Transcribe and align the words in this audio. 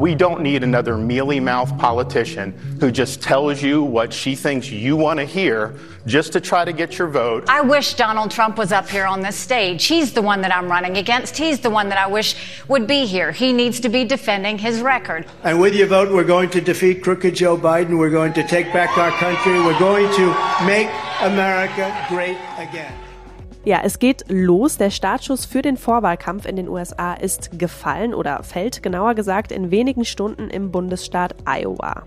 We 0.00 0.14
don't 0.14 0.40
need 0.40 0.62
another 0.62 0.96
mealy 0.96 1.40
mouth 1.40 1.76
politician 1.76 2.52
who 2.80 2.90
just 2.90 3.20
tells 3.20 3.62
you 3.62 3.82
what 3.82 4.14
she 4.14 4.34
thinks 4.34 4.70
you 4.70 4.96
want 4.96 5.18
to 5.18 5.26
hear 5.26 5.76
just 6.06 6.32
to 6.32 6.40
try 6.40 6.64
to 6.64 6.72
get 6.72 6.96
your 6.96 7.08
vote. 7.08 7.44
I 7.50 7.60
wish 7.60 7.92
Donald 7.92 8.30
Trump 8.30 8.56
was 8.56 8.72
up 8.72 8.88
here 8.88 9.04
on 9.04 9.20
this 9.20 9.36
stage. 9.36 9.84
He's 9.84 10.14
the 10.14 10.22
one 10.22 10.40
that 10.40 10.56
I'm 10.56 10.70
running 10.70 10.96
against. 10.96 11.36
He's 11.36 11.60
the 11.60 11.68
one 11.68 11.90
that 11.90 11.98
I 11.98 12.06
wish 12.06 12.34
would 12.66 12.86
be 12.86 13.04
here. 13.04 13.30
He 13.30 13.52
needs 13.52 13.78
to 13.80 13.90
be 13.90 14.04
defending 14.04 14.56
his 14.56 14.80
record. 14.80 15.26
And 15.44 15.60
with 15.60 15.74
your 15.74 15.88
vote, 15.88 16.10
we're 16.10 16.24
going 16.24 16.48
to 16.48 16.62
defeat 16.62 17.02
crooked 17.02 17.34
Joe 17.34 17.58
Biden. 17.58 17.98
We're 17.98 18.08
going 18.08 18.32
to 18.32 18.42
take 18.42 18.72
back 18.72 18.96
our 18.96 19.10
country. 19.10 19.60
We're 19.60 19.78
going 19.78 20.10
to 20.14 20.28
make 20.64 20.88
America 21.20 21.94
great 22.08 22.38
again. 22.56 23.09
Ja, 23.64 23.80
es 23.84 23.98
geht 23.98 24.24
los. 24.28 24.78
Der 24.78 24.90
Startschuss 24.90 25.44
für 25.44 25.60
den 25.60 25.76
Vorwahlkampf 25.76 26.46
in 26.46 26.56
den 26.56 26.68
USA 26.68 27.12
ist 27.12 27.58
gefallen 27.58 28.14
oder 28.14 28.42
fällt 28.42 28.82
genauer 28.82 29.14
gesagt 29.14 29.52
in 29.52 29.70
wenigen 29.70 30.06
Stunden 30.06 30.48
im 30.48 30.70
Bundesstaat 30.70 31.34
Iowa. 31.44 32.06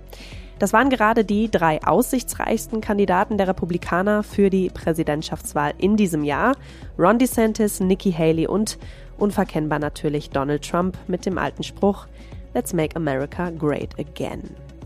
Das 0.58 0.74
waren 0.74 0.90
gerade 0.90 1.26
die 1.26 1.52
drei 1.52 1.84
aussichtsreichsten 1.84 2.82
Kandidaten 2.82 3.38
der 3.38 3.48
Republikaner 3.48 4.24
für 4.24 4.50
die 4.50 4.70
Präsidentschaftswahl 4.70 5.74
in 5.78 5.96
diesem 5.96 6.24
Jahr. 6.24 6.56
Ron 6.98 7.20
DeSantis, 7.20 7.80
Nikki 7.80 8.12
Haley 8.12 8.48
und 8.48 8.80
unverkennbar 9.18 9.78
natürlich 9.78 10.32
Donald 10.32 10.68
Trump 10.68 10.98
mit 11.08 11.26
dem 11.26 11.38
alten 11.38 11.64
Spruch 11.64 12.08
Let's 12.56 12.74
make 12.74 12.96
America 12.96 13.50
great 13.52 14.00
again. 14.00 14.42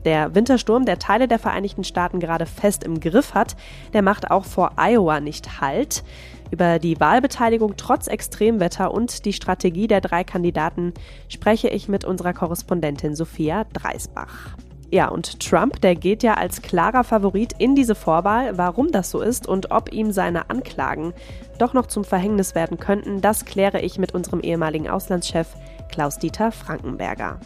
Der 0.05 0.35
Wintersturm, 0.35 0.85
der 0.85 0.99
Teile 0.99 1.27
der 1.27 1.39
Vereinigten 1.39 1.83
Staaten 1.83 2.19
gerade 2.19 2.45
fest 2.45 2.83
im 2.83 2.99
Griff 2.99 3.33
hat, 3.33 3.55
der 3.93 4.01
macht 4.01 4.31
auch 4.31 4.45
vor 4.45 4.73
Iowa 4.77 5.19
nicht 5.19 5.61
Halt. 5.61 6.03
Über 6.51 6.79
die 6.79 6.99
Wahlbeteiligung 6.99 7.73
trotz 7.75 8.07
Extremwetter 8.07 8.93
und 8.93 9.25
die 9.25 9.33
Strategie 9.33 9.87
der 9.87 10.01
drei 10.01 10.23
Kandidaten 10.23 10.93
spreche 11.27 11.67
ich 11.67 11.89
mit 11.89 12.05
unserer 12.05 12.33
Korrespondentin 12.33 13.15
Sophia 13.15 13.65
Dreisbach. 13.73 14.55
Ja, 14.89 15.09
und 15.09 15.41
Trump, 15.41 15.81
der 15.81 15.95
geht 15.95 16.23
ja 16.23 16.35
als 16.35 16.61
klarer 16.61 17.03
Favorit 17.03 17.53
in 17.57 17.75
diese 17.75 17.95
Vorwahl. 17.95 18.57
Warum 18.57 18.91
das 18.91 19.11
so 19.11 19.19
ist 19.19 19.45
und 19.45 19.71
ob 19.71 19.91
ihm 19.91 20.13
seine 20.13 20.49
Anklagen 20.49 21.13
doch 21.57 21.73
noch 21.73 21.87
zum 21.87 22.05
Verhängnis 22.05 22.55
werden 22.55 22.79
könnten, 22.79 23.19
das 23.19 23.43
kläre 23.43 23.81
ich 23.81 23.99
mit 23.99 24.13
unserem 24.13 24.39
ehemaligen 24.39 24.87
Auslandschef 24.87 25.47
Klaus-Dieter 25.89 26.53
Frankenberger. 26.53 27.37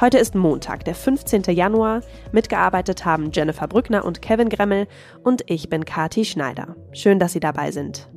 Heute 0.00 0.18
ist 0.18 0.34
Montag, 0.34 0.84
der 0.84 0.94
15. 0.94 1.42
Januar. 1.54 2.00
Mitgearbeitet 2.32 3.04
haben 3.04 3.30
Jennifer 3.32 3.68
Brückner 3.68 4.04
und 4.04 4.22
Kevin 4.22 4.48
Gremmel 4.48 4.86
und 5.22 5.42
ich 5.46 5.68
bin 5.68 5.84
Kati 5.84 6.24
Schneider. 6.24 6.76
Schön, 6.92 7.18
dass 7.18 7.32
Sie 7.32 7.40
dabei 7.40 7.70
sind. 7.70 8.08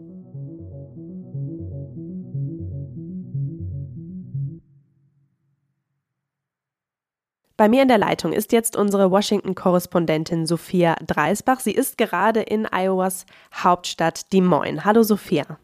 Bei 7.57 7.67
mir 7.69 7.81
in 7.81 7.87
der 7.87 7.97
Leitung 7.97 8.33
ist 8.33 8.51
jetzt 8.51 8.75
unsere 8.75 9.09
Washington-Korrespondentin 9.09 10.45
Sophia 10.45 10.95
Dreisbach. 11.05 11.59
Sie 11.59 11.71
ist 11.71 11.97
gerade 11.97 12.41
in 12.41 12.67
Iowas 12.71 13.25
Hauptstadt 13.51 14.31
Des 14.31 14.41
Moines. 14.41 14.85
Hallo 14.85 15.01
Sophia. 15.01 15.57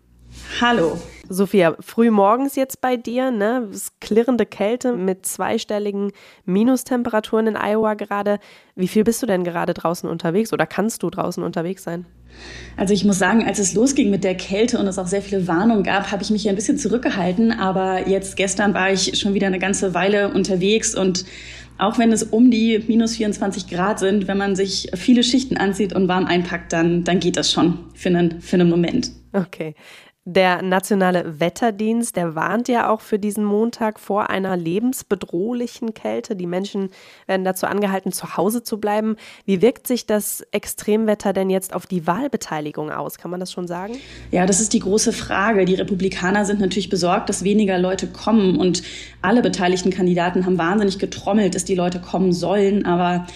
Hallo. 0.62 0.98
Sophia, 1.30 1.76
früh 1.80 2.12
morgens 2.12 2.56
jetzt 2.56 2.82
bei 2.82 2.98
dir, 2.98 3.32
ne? 3.32 3.70
Klirrende 4.02 4.46
Kälte 4.46 4.94
mit 4.94 5.26
zweistelligen 5.26 6.12
Minustemperaturen 6.46 7.48
in 7.48 7.56
Iowa 7.56 7.94
gerade. 7.94 8.40
Wie 8.76 8.88
viel 8.88 9.04
bist 9.04 9.22
du 9.22 9.26
denn 9.26 9.44
gerade 9.44 9.74
draußen 9.74 10.10
unterwegs 10.10 10.54
oder 10.54 10.66
kannst 10.66 11.02
du 11.02 11.10
draußen 11.10 11.44
unterwegs 11.44 11.84
sein? 11.84 12.06
Also 12.78 12.94
ich 12.94 13.06
muss 13.06 13.20
sagen, 13.20 13.46
als 13.46 13.60
es 13.60 13.74
losging 13.74 14.10
mit 14.10 14.24
der 14.24 14.36
Kälte 14.36 14.80
und 14.80 14.88
es 14.88 15.00
auch 15.00 15.08
sehr 15.08 15.22
viele 15.22 15.48
Warnungen 15.48 15.84
gab, 15.84 16.12
habe 16.12 16.24
ich 16.24 16.30
mich 16.30 16.48
ein 16.50 16.56
bisschen 16.56 16.78
zurückgehalten. 16.78 17.52
Aber 17.52 18.08
jetzt 18.08 18.36
gestern 18.36 18.74
war 18.74 18.92
ich 18.92 19.20
schon 19.20 19.34
wieder 19.34 19.48
eine 19.48 19.60
ganze 19.60 19.94
Weile 19.94 20.34
unterwegs 20.34 20.96
und 20.96 21.26
auch 21.78 21.98
wenn 21.98 22.12
es 22.12 22.24
um 22.24 22.52
die 22.52 22.84
minus 22.88 23.16
24 23.16 23.68
Grad 23.68 24.00
sind, 24.00 24.28
wenn 24.28 24.38
man 24.38 24.56
sich 24.56 24.92
viele 24.96 25.24
Schichten 25.24 25.58
anzieht 25.58 25.94
und 25.94 26.08
warm 26.08 26.26
einpackt, 26.26 26.72
dann, 26.72 27.04
dann 27.04 27.20
geht 27.20 27.36
das 27.36 27.52
schon 27.52 27.80
für 27.96 28.10
einen, 28.10 28.42
für 28.42 28.56
einen 28.58 28.70
Moment. 28.70 29.12
Okay. 29.34 29.74
Der 30.26 30.62
Nationale 30.62 31.42
Wetterdienst, 31.42 32.16
der 32.16 32.34
warnt 32.34 32.70
ja 32.70 32.90
auch 32.90 33.02
für 33.02 33.20
diesen 33.20 33.44
Montag 33.44 34.00
vor 34.00 34.30
einer 34.30 34.56
lebensbedrohlichen 34.56 35.94
Kälte. 35.94 36.38
Die 36.38 36.48
Menschen 36.48 36.92
werden 37.28 37.44
dazu 37.44 37.66
angehalten, 37.66 38.14
zu 38.14 38.38
Hause 38.38 38.64
zu 38.64 38.80
bleiben. 38.80 39.18
Wie 39.44 39.62
wirkt 39.62 39.86
sich 39.86 40.06
das 40.06 40.40
Extremwetter 40.52 41.34
denn 41.34 41.50
jetzt 41.50 41.74
auf 41.74 41.88
die 41.88 42.08
Wahlbeteiligung 42.08 42.90
aus? 42.90 43.18
Kann 43.18 43.32
man 43.32 43.42
das 43.42 43.52
schon 43.52 43.68
sagen? 43.68 43.98
Ja, 44.32 44.46
das 44.46 44.62
ist 44.62 44.72
die 44.72 44.80
große 44.80 45.12
Frage. 45.12 45.66
Die 45.66 45.76
Republikaner 45.76 46.46
sind 46.46 46.62
natürlich 46.62 46.90
besorgt, 46.90 47.28
dass 47.28 47.44
weniger 47.44 47.78
Leute 47.78 48.08
kommen 48.08 48.58
und 48.58 48.82
alle 49.22 49.42
beteiligten 49.42 49.92
Kandidaten 49.92 50.46
haben 50.46 50.58
wahnsinnig 50.58 51.00
getrommelt, 51.00 51.54
dass 51.54 51.66
die 51.66 51.76
Leute 51.76 52.00
kommen 52.00 52.32
sollen. 52.32 52.86
Aber 52.86 53.28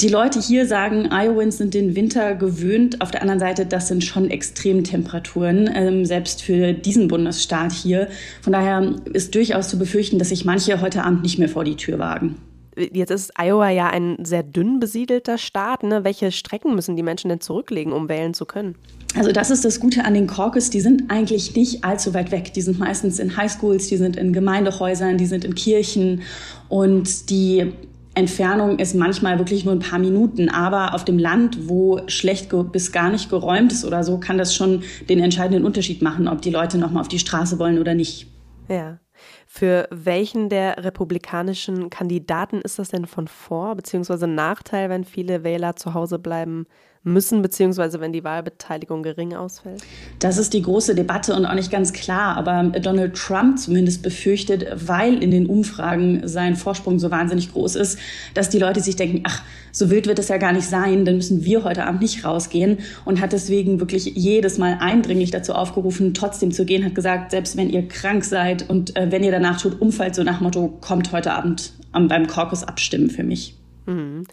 die 0.00 0.08
Leute 0.08 0.40
hier 0.40 0.66
sagen, 0.66 1.08
Iowans 1.12 1.58
sind 1.58 1.72
den 1.72 1.94
Winter 1.94 2.34
gewöhnt. 2.34 3.00
Auf 3.00 3.10
der 3.10 3.22
anderen 3.22 3.40
Seite, 3.40 3.64
das 3.64 3.88
sind 3.88 4.02
schon 4.02 4.30
Extremtemperaturen, 4.30 5.70
ähm, 5.72 6.04
selbst 6.04 6.42
für 6.42 6.72
diesen 6.72 7.08
Bundesstaat 7.08 7.72
hier. 7.72 8.08
Von 8.42 8.52
daher 8.52 8.96
ist 9.12 9.34
durchaus 9.34 9.68
zu 9.68 9.78
befürchten, 9.78 10.18
dass 10.18 10.30
sich 10.30 10.44
manche 10.44 10.80
heute 10.80 11.04
Abend 11.04 11.22
nicht 11.22 11.38
mehr 11.38 11.48
vor 11.48 11.64
die 11.64 11.76
Tür 11.76 11.98
wagen. 11.98 12.36
Jetzt 12.76 13.10
ist 13.10 13.32
Iowa 13.38 13.70
ja 13.70 13.88
ein 13.88 14.16
sehr 14.24 14.42
dünn 14.42 14.80
besiedelter 14.80 15.38
Staat. 15.38 15.84
Ne? 15.84 16.02
Welche 16.02 16.32
Strecken 16.32 16.74
müssen 16.74 16.96
die 16.96 17.04
Menschen 17.04 17.28
denn 17.28 17.40
zurücklegen, 17.40 17.92
um 17.92 18.08
wählen 18.08 18.34
zu 18.34 18.46
können? 18.46 18.74
Also 19.16 19.30
das 19.30 19.50
ist 19.52 19.64
das 19.64 19.78
Gute 19.78 20.04
an 20.04 20.14
den 20.14 20.26
Caucus. 20.26 20.70
Die 20.70 20.80
sind 20.80 21.08
eigentlich 21.08 21.54
nicht 21.54 21.84
allzu 21.84 22.14
weit 22.14 22.32
weg. 22.32 22.52
Die 22.52 22.62
sind 22.62 22.80
meistens 22.80 23.20
in 23.20 23.36
Highschools, 23.36 23.86
die 23.86 23.96
sind 23.96 24.16
in 24.16 24.32
Gemeindehäusern, 24.32 25.18
die 25.18 25.26
sind 25.26 25.44
in 25.44 25.54
Kirchen 25.54 26.22
und 26.68 27.30
die 27.30 27.72
Entfernung 28.14 28.78
ist 28.78 28.94
manchmal 28.94 29.38
wirklich 29.38 29.64
nur 29.64 29.74
ein 29.74 29.80
paar 29.80 29.98
Minuten, 29.98 30.48
aber 30.48 30.94
auf 30.94 31.04
dem 31.04 31.18
Land, 31.18 31.68
wo 31.68 32.00
schlecht 32.06 32.50
bis 32.70 32.92
gar 32.92 33.10
nicht 33.10 33.28
geräumt 33.28 33.72
ist 33.72 33.84
oder 33.84 34.04
so, 34.04 34.18
kann 34.18 34.38
das 34.38 34.54
schon 34.54 34.84
den 35.08 35.18
entscheidenden 35.18 35.64
Unterschied 35.64 36.00
machen, 36.00 36.28
ob 36.28 36.40
die 36.40 36.50
Leute 36.50 36.78
nochmal 36.78 37.00
auf 37.00 37.08
die 37.08 37.18
Straße 37.18 37.58
wollen 37.58 37.78
oder 37.78 37.94
nicht. 37.94 38.28
Ja. 38.68 38.98
Für 39.46 39.88
welchen 39.90 40.48
der 40.48 40.84
republikanischen 40.84 41.90
Kandidaten 41.90 42.60
ist 42.60 42.78
das 42.78 42.88
denn 42.88 43.06
von 43.06 43.28
Vor- 43.28 43.74
bzw. 43.76 44.26
Nachteil, 44.26 44.90
wenn 44.90 45.04
viele 45.04 45.44
Wähler 45.44 45.76
zu 45.76 45.94
Hause 45.94 46.18
bleiben 46.18 46.66
müssen, 47.04 47.42
beziehungsweise 47.42 48.00
wenn 48.00 48.12
die 48.12 48.24
Wahlbeteiligung 48.24 49.02
gering 49.02 49.34
ausfällt? 49.34 49.82
Das 50.18 50.38
ist 50.38 50.54
die 50.54 50.62
große 50.62 50.94
Debatte 50.94 51.34
und 51.34 51.44
auch 51.46 51.54
nicht 51.54 51.70
ganz 51.70 51.92
klar. 51.92 52.36
Aber 52.36 52.64
Donald 52.80 53.14
Trump 53.14 53.58
zumindest 53.58 54.02
befürchtet, 54.02 54.66
weil 54.86 55.22
in 55.22 55.30
den 55.30 55.46
Umfragen 55.46 56.26
sein 56.26 56.56
Vorsprung 56.56 56.98
so 56.98 57.10
wahnsinnig 57.10 57.52
groß 57.52 57.76
ist, 57.76 57.98
dass 58.32 58.48
die 58.48 58.58
Leute 58.58 58.80
sich 58.80 58.96
denken, 58.96 59.20
ach, 59.24 59.42
so 59.70 59.90
wild 59.90 60.06
wird 60.06 60.18
es 60.18 60.28
ja 60.28 60.38
gar 60.38 60.52
nicht 60.52 60.66
sein, 60.66 61.04
dann 61.04 61.16
müssen 61.16 61.44
wir 61.44 61.64
heute 61.64 61.84
Abend 61.84 62.00
nicht 62.00 62.24
rausgehen 62.24 62.78
und 63.04 63.20
hat 63.20 63.32
deswegen 63.32 63.80
wirklich 63.80 64.04
jedes 64.04 64.56
Mal 64.56 64.78
eindringlich 64.80 65.30
dazu 65.30 65.52
aufgerufen, 65.52 66.14
trotzdem 66.14 66.52
zu 66.52 66.64
gehen, 66.64 66.84
hat 66.84 66.94
gesagt, 66.94 67.32
selbst 67.32 67.56
wenn 67.56 67.68
ihr 67.68 67.86
krank 67.86 68.24
seid 68.24 68.68
und 68.70 68.96
äh, 68.96 69.10
wenn 69.10 69.24
ihr 69.24 69.32
danach 69.32 69.60
tut, 69.60 69.80
umfallt, 69.80 70.14
so 70.14 70.22
nach 70.22 70.40
Motto, 70.40 70.78
kommt 70.80 71.12
heute 71.12 71.32
Abend 71.32 71.72
am, 71.92 72.08
beim 72.08 72.26
Caucus 72.26 72.64
abstimmen 72.64 73.10
für 73.10 73.24
mich. 73.24 73.56
Mhm. 73.86 74.26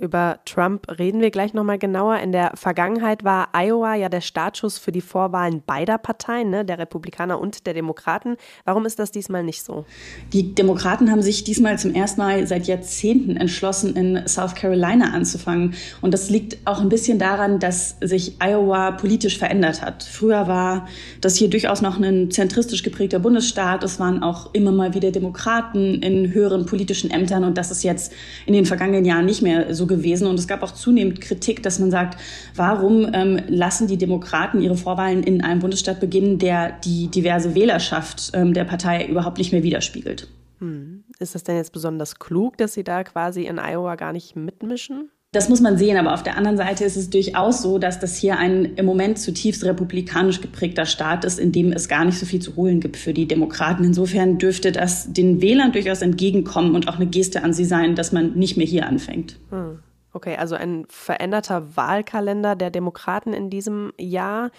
Über 0.00 0.40
Trump 0.44 0.86
reden 0.98 1.20
wir 1.20 1.30
gleich 1.30 1.54
nochmal 1.54 1.78
genauer. 1.78 2.18
In 2.18 2.32
der 2.32 2.52
Vergangenheit 2.56 3.22
war 3.22 3.50
Iowa 3.52 3.94
ja 3.94 4.08
der 4.08 4.22
Startschuss 4.22 4.76
für 4.76 4.90
die 4.90 5.00
Vorwahlen 5.00 5.62
beider 5.64 5.98
Parteien, 5.98 6.50
ne, 6.50 6.64
der 6.64 6.78
Republikaner 6.78 7.40
und 7.40 7.66
der 7.66 7.74
Demokraten. 7.74 8.36
Warum 8.64 8.86
ist 8.86 8.98
das 8.98 9.12
diesmal 9.12 9.44
nicht 9.44 9.62
so? 9.62 9.84
Die 10.32 10.52
Demokraten 10.52 11.12
haben 11.12 11.22
sich 11.22 11.44
diesmal 11.44 11.78
zum 11.78 11.94
ersten 11.94 12.20
Mal 12.20 12.44
seit 12.48 12.66
Jahrzehnten 12.66 13.36
entschlossen, 13.36 13.94
in 13.94 14.26
South 14.26 14.56
Carolina 14.56 15.12
anzufangen. 15.12 15.74
Und 16.00 16.12
das 16.12 16.28
liegt 16.28 16.66
auch 16.66 16.80
ein 16.80 16.88
bisschen 16.88 17.20
daran, 17.20 17.60
dass 17.60 17.96
sich 18.00 18.40
Iowa 18.40 18.90
politisch 18.90 19.38
verändert 19.38 19.80
hat. 19.80 20.02
Früher 20.02 20.48
war 20.48 20.88
das 21.20 21.36
hier 21.36 21.48
durchaus 21.48 21.82
noch 21.82 22.00
ein 22.00 22.32
zentristisch 22.32 22.82
geprägter 22.82 23.20
Bundesstaat. 23.20 23.84
Es 23.84 24.00
waren 24.00 24.24
auch 24.24 24.52
immer 24.54 24.72
mal 24.72 24.94
wieder 24.94 25.12
Demokraten 25.12 26.02
in 26.02 26.32
höheren 26.32 26.66
politischen 26.66 27.10
Ämtern. 27.12 27.44
Und 27.44 27.56
das 27.56 27.70
ist 27.70 27.84
jetzt 27.84 28.12
in 28.44 28.54
den 28.54 28.66
vergangenen 28.66 29.04
Jahren 29.04 29.24
nicht 29.24 29.40
mehr 29.40 29.72
so 29.72 29.83
gewesen. 29.86 30.26
Und 30.26 30.38
es 30.38 30.48
gab 30.48 30.62
auch 30.62 30.72
zunehmend 30.72 31.20
Kritik, 31.20 31.62
dass 31.62 31.78
man 31.78 31.90
sagt, 31.90 32.20
warum 32.54 33.08
ähm, 33.12 33.40
lassen 33.48 33.86
die 33.86 33.98
Demokraten 33.98 34.60
ihre 34.60 34.76
Vorwahlen 34.76 35.22
in 35.22 35.42
einem 35.42 35.60
Bundesstaat 35.60 36.00
beginnen, 36.00 36.38
der 36.38 36.72
die 36.84 37.08
diverse 37.08 37.54
Wählerschaft 37.54 38.30
ähm, 38.34 38.54
der 38.54 38.64
Partei 38.64 39.06
überhaupt 39.06 39.38
nicht 39.38 39.52
mehr 39.52 39.62
widerspiegelt. 39.62 40.28
Hm. 40.58 41.04
Ist 41.18 41.34
das 41.34 41.44
denn 41.44 41.56
jetzt 41.56 41.72
besonders 41.72 42.18
klug, 42.18 42.56
dass 42.56 42.74
sie 42.74 42.84
da 42.84 43.04
quasi 43.04 43.46
in 43.46 43.58
Iowa 43.58 43.96
gar 43.96 44.12
nicht 44.12 44.36
mitmischen? 44.36 45.10
Das 45.34 45.48
muss 45.48 45.60
man 45.60 45.76
sehen, 45.76 45.96
aber 45.96 46.14
auf 46.14 46.22
der 46.22 46.36
anderen 46.36 46.56
Seite 46.56 46.84
ist 46.84 46.96
es 46.96 47.10
durchaus 47.10 47.60
so, 47.60 47.78
dass 47.78 47.98
das 47.98 48.14
hier 48.14 48.38
ein 48.38 48.76
im 48.76 48.86
Moment 48.86 49.18
zutiefst 49.18 49.64
republikanisch 49.64 50.40
geprägter 50.40 50.86
Staat 50.86 51.24
ist, 51.24 51.40
in 51.40 51.50
dem 51.50 51.72
es 51.72 51.88
gar 51.88 52.04
nicht 52.04 52.20
so 52.20 52.24
viel 52.24 52.40
zu 52.40 52.54
holen 52.54 52.78
gibt 52.78 52.96
für 52.96 53.12
die 53.12 53.26
Demokraten. 53.26 53.82
Insofern 53.82 54.38
dürfte 54.38 54.70
das 54.70 55.12
den 55.12 55.42
Wählern 55.42 55.72
durchaus 55.72 56.02
entgegenkommen 56.02 56.76
und 56.76 56.86
auch 56.88 56.96
eine 56.96 57.06
Geste 57.06 57.42
an 57.42 57.52
sie 57.52 57.64
sein, 57.64 57.96
dass 57.96 58.12
man 58.12 58.34
nicht 58.34 58.56
mehr 58.56 58.66
hier 58.66 58.86
anfängt. 58.86 59.40
Hm. 59.50 59.80
Okay, 60.12 60.36
also 60.36 60.54
ein 60.54 60.86
veränderter 60.88 61.76
Wahlkalender 61.76 62.54
der 62.54 62.70
Demokraten 62.70 63.32
in 63.32 63.50
diesem 63.50 63.92
Jahr. 63.98 64.52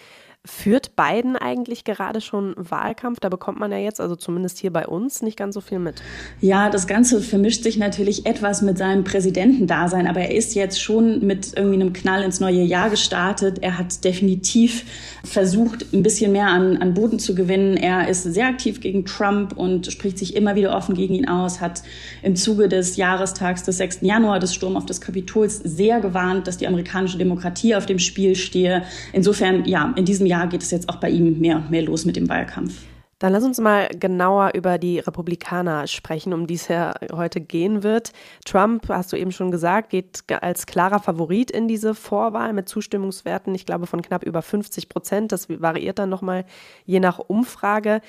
Führt 0.46 0.94
Biden 0.94 1.34
eigentlich 1.34 1.82
gerade 1.82 2.20
schon 2.20 2.54
Wahlkampf? 2.56 3.18
Da 3.20 3.28
bekommt 3.28 3.58
man 3.58 3.72
ja 3.72 3.78
jetzt, 3.78 4.00
also 4.00 4.14
zumindest 4.14 4.58
hier 4.58 4.72
bei 4.72 4.86
uns, 4.86 5.20
nicht 5.20 5.36
ganz 5.36 5.54
so 5.54 5.60
viel 5.60 5.80
mit. 5.80 6.02
Ja, 6.40 6.70
das 6.70 6.86
Ganze 6.86 7.20
vermischt 7.20 7.64
sich 7.64 7.78
natürlich 7.78 8.26
etwas 8.26 8.62
mit 8.62 8.78
seinem 8.78 9.02
Präsidentendasein, 9.02 10.06
aber 10.06 10.20
er 10.20 10.34
ist 10.34 10.54
jetzt 10.54 10.80
schon 10.80 11.26
mit 11.26 11.52
irgendwie 11.56 11.80
einem 11.80 11.92
Knall 11.92 12.22
ins 12.22 12.38
neue 12.38 12.62
Jahr 12.62 12.90
gestartet. 12.90 13.58
Er 13.60 13.76
hat 13.76 14.04
definitiv 14.04 14.84
versucht, 15.24 15.92
ein 15.92 16.04
bisschen 16.04 16.30
mehr 16.30 16.46
an, 16.46 16.76
an 16.76 16.94
Boden 16.94 17.18
zu 17.18 17.34
gewinnen. 17.34 17.76
Er 17.76 18.08
ist 18.08 18.22
sehr 18.22 18.46
aktiv 18.46 18.80
gegen 18.80 19.04
Trump 19.04 19.56
und 19.56 19.90
spricht 19.90 20.18
sich 20.18 20.36
immer 20.36 20.54
wieder 20.54 20.76
offen 20.76 20.94
gegen 20.94 21.14
ihn 21.14 21.28
aus, 21.28 21.60
hat 21.60 21.82
im 22.22 22.36
Zuge 22.36 22.68
des 22.68 22.96
Jahrestags 22.96 23.64
des 23.64 23.78
6. 23.78 23.98
Januar, 24.02 24.38
des 24.38 24.54
Sturm 24.54 24.76
auf 24.76 24.86
des 24.86 25.00
Kapitols, 25.00 25.58
sehr 25.58 26.00
gewarnt, 26.00 26.46
dass 26.46 26.56
die 26.56 26.68
amerikanische 26.68 27.18
Demokratie 27.18 27.74
auf 27.74 27.86
dem 27.86 27.98
Spiel 27.98 28.36
stehe. 28.36 28.84
Insofern, 29.12 29.64
ja, 29.64 29.92
in 29.96 30.04
diesem 30.04 30.26
Jahr 30.26 30.35
Jahr 30.36 30.46
geht 30.46 30.62
es 30.62 30.70
jetzt 30.70 30.88
auch 30.88 30.96
bei 30.96 31.10
ihm 31.10 31.38
mehr 31.40 31.56
und 31.56 31.70
mehr 31.70 31.82
los 31.82 32.04
mit 32.04 32.16
dem 32.16 32.28
Wahlkampf. 32.28 32.74
Dann 33.18 33.32
lass 33.32 33.44
uns 33.44 33.58
mal 33.58 33.88
genauer 33.88 34.50
über 34.54 34.76
die 34.76 34.98
Republikaner 34.98 35.86
sprechen, 35.86 36.34
um 36.34 36.46
die 36.46 36.54
es 36.54 36.68
ja 36.68 36.92
heute 37.12 37.40
gehen 37.40 37.82
wird. 37.82 38.12
Trump, 38.44 38.90
hast 38.90 39.10
du 39.10 39.16
eben 39.16 39.32
schon 39.32 39.50
gesagt, 39.50 39.88
geht 39.88 40.24
als 40.42 40.66
klarer 40.66 40.98
Favorit 40.98 41.50
in 41.50 41.66
diese 41.66 41.94
Vorwahl 41.94 42.52
mit 42.52 42.68
Zustimmungswerten, 42.68 43.54
ich 43.54 43.64
glaube, 43.64 43.86
von 43.86 44.02
knapp 44.02 44.22
über 44.22 44.42
50 44.42 44.90
Prozent. 44.90 45.32
Das 45.32 45.48
variiert 45.48 45.98
dann 45.98 46.10
nochmal 46.10 46.44
je 46.84 47.00
nach 47.00 47.18
Umfrage. 47.18 48.02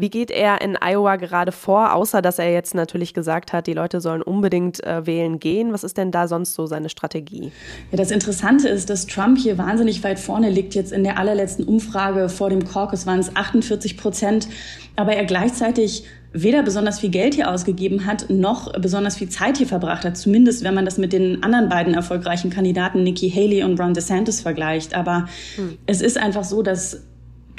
Wie 0.00 0.08
geht 0.08 0.30
er 0.30 0.62
in 0.62 0.78
Iowa 0.80 1.16
gerade 1.16 1.52
vor, 1.52 1.92
außer 1.92 2.22
dass 2.22 2.38
er 2.38 2.50
jetzt 2.50 2.74
natürlich 2.74 3.12
gesagt 3.12 3.52
hat, 3.52 3.66
die 3.66 3.74
Leute 3.74 4.00
sollen 4.00 4.22
unbedingt 4.22 4.82
äh, 4.82 5.04
wählen 5.04 5.38
gehen? 5.38 5.74
Was 5.74 5.84
ist 5.84 5.98
denn 5.98 6.10
da 6.10 6.26
sonst 6.26 6.54
so 6.54 6.64
seine 6.64 6.88
Strategie? 6.88 7.52
Ja, 7.90 7.98
das 7.98 8.10
Interessante 8.10 8.68
ist, 8.68 8.88
dass 8.88 9.06
Trump 9.06 9.36
hier 9.36 9.58
wahnsinnig 9.58 10.02
weit 10.02 10.18
vorne 10.18 10.48
liegt. 10.48 10.74
Jetzt 10.74 10.92
in 10.92 11.04
der 11.04 11.18
allerletzten 11.18 11.66
Umfrage 11.66 12.30
vor 12.30 12.48
dem 12.48 12.64
Caucus 12.64 13.06
waren 13.06 13.18
es 13.18 13.36
48 13.36 13.98
Prozent, 13.98 14.48
aber 14.96 15.12
er 15.12 15.26
gleichzeitig 15.26 16.04
weder 16.32 16.62
besonders 16.62 17.00
viel 17.00 17.10
Geld 17.10 17.34
hier 17.34 17.50
ausgegeben 17.50 18.06
hat, 18.06 18.30
noch 18.30 18.72
besonders 18.80 19.16
viel 19.16 19.28
Zeit 19.28 19.58
hier 19.58 19.66
verbracht 19.66 20.04
hat. 20.04 20.16
Zumindest, 20.16 20.64
wenn 20.64 20.74
man 20.74 20.84
das 20.84 20.96
mit 20.96 21.12
den 21.12 21.42
anderen 21.42 21.68
beiden 21.68 21.92
erfolgreichen 21.92 22.50
Kandidaten, 22.50 23.02
Nikki 23.02 23.30
Haley 23.30 23.64
und 23.64 23.78
Ron 23.78 23.94
DeSantis, 23.94 24.40
vergleicht. 24.40 24.94
Aber 24.94 25.26
hm. 25.56 25.76
es 25.86 26.00
ist 26.00 26.16
einfach 26.16 26.44
so, 26.44 26.62
dass 26.62 27.02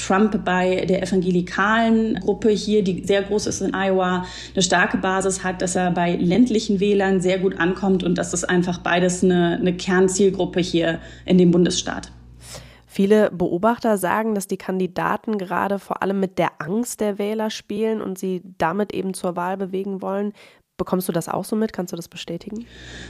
Trump 0.05 0.43
bei 0.43 0.85
der 0.85 1.03
evangelikalen 1.03 2.15
Gruppe 2.15 2.49
hier, 2.49 2.83
die 2.83 3.05
sehr 3.05 3.23
groß 3.23 3.47
ist 3.47 3.61
in 3.61 3.73
Iowa, 3.73 4.25
eine 4.53 4.63
starke 4.63 4.97
Basis 4.97 5.43
hat, 5.43 5.61
dass 5.61 5.75
er 5.75 5.91
bei 5.91 6.15
ländlichen 6.15 6.79
Wählern 6.79 7.21
sehr 7.21 7.39
gut 7.39 7.59
ankommt 7.59 8.03
und 8.03 8.17
dass 8.17 8.31
das 8.31 8.43
einfach 8.43 8.79
beides 8.79 9.23
eine, 9.23 9.57
eine 9.59 9.73
Kernzielgruppe 9.73 10.59
hier 10.59 10.99
in 11.25 11.37
dem 11.37 11.51
Bundesstaat. 11.51 12.11
Viele 12.93 13.31
Beobachter 13.31 13.97
sagen, 13.97 14.35
dass 14.35 14.47
die 14.47 14.57
Kandidaten 14.57 15.37
gerade 15.37 15.79
vor 15.79 16.03
allem 16.03 16.19
mit 16.19 16.37
der 16.37 16.49
Angst 16.59 16.99
der 16.99 17.17
Wähler 17.17 17.49
spielen 17.49 18.01
und 18.01 18.19
sie 18.19 18.41
damit 18.57 18.93
eben 18.93 19.13
zur 19.13 19.37
Wahl 19.37 19.55
bewegen 19.55 20.01
wollen. 20.01 20.33
Bekommst 20.81 21.07
du 21.07 21.11
das 21.11 21.29
auch 21.29 21.45
so 21.45 21.55
mit? 21.55 21.73
Kannst 21.73 21.93
du 21.93 21.95
das 21.95 22.07
bestätigen? 22.07 22.65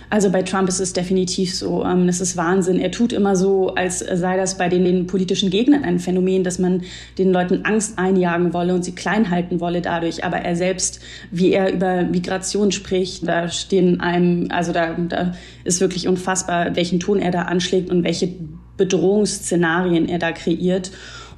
Also 0.09 0.29
bei 0.29 0.41
Trump 0.41 0.67
ist 0.67 0.81
es 0.81 0.91
definitiv 0.91 1.55
so. 1.55 1.85
Ähm, 1.85 2.09
es 2.09 2.19
ist 2.19 2.35
Wahnsinn. 2.35 2.81
Er 2.81 2.91
tut 2.91 3.13
immer 3.13 3.37
so, 3.37 3.73
als 3.75 3.99
sei 3.99 4.35
das 4.35 4.57
bei 4.57 4.67
den, 4.67 4.83
den, 4.83 5.07
politischen 5.07 5.49
Gegnern 5.49 5.85
ein 5.85 5.97
Phänomen, 5.97 6.43
dass 6.43 6.59
man 6.59 6.81
den 7.17 7.31
Leuten 7.31 7.63
Angst 7.63 7.97
einjagen 7.97 8.53
wolle 8.53 8.75
und 8.75 8.83
sie 8.83 8.93
klein 8.93 9.29
halten 9.29 9.61
wolle 9.61 9.79
dadurch. 9.79 10.25
Aber 10.25 10.39
er 10.39 10.57
selbst, 10.57 10.99
wie 11.31 11.53
er 11.53 11.71
über 11.71 12.03
Migration 12.03 12.73
spricht, 12.73 13.25
da 13.25 13.47
stehen 13.47 14.01
einem, 14.01 14.47
also 14.51 14.73
da, 14.73 14.93
da 14.95 15.33
ist 15.63 15.79
wirklich 15.79 16.09
unfassbar, 16.09 16.75
welchen 16.75 16.99
Ton 16.99 17.19
er 17.19 17.31
da 17.31 17.43
anschlägt 17.43 17.89
und 17.89 18.03
welche 18.03 18.33
Bedrohungsszenarien 18.75 20.09
er 20.09 20.19
da 20.19 20.33
kreiert. 20.33 20.91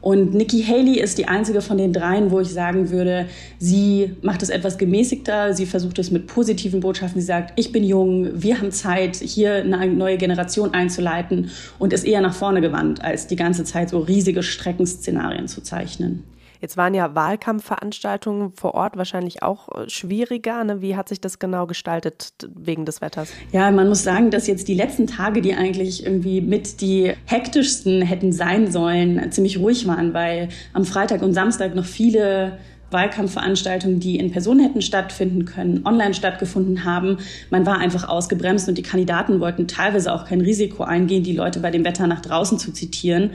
Und 0.03 0.33
Nikki 0.33 0.61
Haley 0.61 0.99
ist 0.99 1.17
die 1.17 1.29
einzige 1.29 1.61
von 1.61 1.77
den 1.77 1.93
dreien, 1.93 2.29
wo 2.29 2.41
ich 2.41 2.49
sagen 2.49 2.89
würde, 2.89 3.27
sie 3.57 4.11
macht 4.21 4.43
es 4.43 4.49
etwas 4.49 4.77
gemäßigter, 4.77 5.53
sie 5.53 5.65
versucht 5.65 5.97
es 5.97 6.11
mit 6.11 6.27
positiven 6.27 6.81
Botschaften. 6.81 7.21
Sie 7.21 7.25
sagt, 7.25 7.57
ich 7.57 7.71
bin 7.71 7.85
jung, 7.85 8.29
wir 8.33 8.59
haben 8.59 8.71
Zeit, 8.71 9.15
hier 9.15 9.53
eine 9.53 9.87
neue 9.87 10.17
Generation 10.17 10.73
einzuleiten 10.73 11.51
und 11.79 11.93
ist 11.93 12.03
eher 12.03 12.19
nach 12.19 12.35
vorne 12.35 12.59
gewandt, 12.59 13.01
als 13.01 13.27
die 13.27 13.37
ganze 13.37 13.63
Zeit 13.63 13.91
so 13.91 13.99
riesige 13.99 14.43
Streckenszenarien 14.43 15.47
zu 15.47 15.63
zeichnen. 15.63 16.25
Jetzt 16.63 16.77
waren 16.77 16.93
ja 16.93 17.13
Wahlkampfveranstaltungen 17.13 18.53
vor 18.53 18.73
Ort 18.73 18.95
wahrscheinlich 18.95 19.43
auch 19.43 19.67
äh, 19.67 19.89
schwieriger. 19.89 20.63
Ne? 20.63 20.81
Wie 20.81 20.95
hat 20.95 21.09
sich 21.09 21.19
das 21.19 21.37
genau 21.37 21.67
gestaltet 21.67 22.29
wegen 22.55 22.85
des 22.85 23.01
Wetters? 23.01 23.33
Ja, 23.51 23.69
man 23.69 23.89
muss 23.89 24.01
sagen, 24.01 24.31
dass 24.31 24.47
jetzt 24.47 24.69
die 24.69 24.73
letzten 24.73 25.05
Tage, 25.05 25.41
die 25.41 25.55
eigentlich 25.55 26.05
irgendwie 26.05 26.39
mit 26.39 26.79
die 26.79 27.11
hektischsten 27.25 28.01
hätten 28.01 28.31
sein 28.31 28.71
sollen, 28.71 29.29
ziemlich 29.33 29.59
ruhig 29.59 29.85
waren, 29.89 30.13
weil 30.13 30.47
am 30.71 30.85
Freitag 30.85 31.21
und 31.21 31.33
Samstag 31.33 31.75
noch 31.75 31.83
viele 31.83 32.59
Wahlkampfveranstaltungen, 32.93 33.99
die 33.99 34.17
in 34.17 34.31
Person 34.31 34.59
hätten 34.59 34.81
stattfinden 34.81 35.45
können, 35.45 35.85
online 35.85 36.13
stattgefunden 36.13 36.85
haben. 36.85 37.17
Man 37.49 37.65
war 37.65 37.79
einfach 37.79 38.07
ausgebremst 38.07 38.69
und 38.69 38.77
die 38.77 38.83
Kandidaten 38.83 39.39
wollten 39.39 39.67
teilweise 39.67 40.13
auch 40.13 40.25
kein 40.25 40.41
Risiko 40.41 40.83
eingehen, 40.83 41.23
die 41.23 41.35
Leute 41.35 41.59
bei 41.59 41.71
dem 41.71 41.83
Wetter 41.83 42.07
nach 42.07 42.21
draußen 42.21 42.59
zu 42.59 42.71
zitieren. 42.71 43.31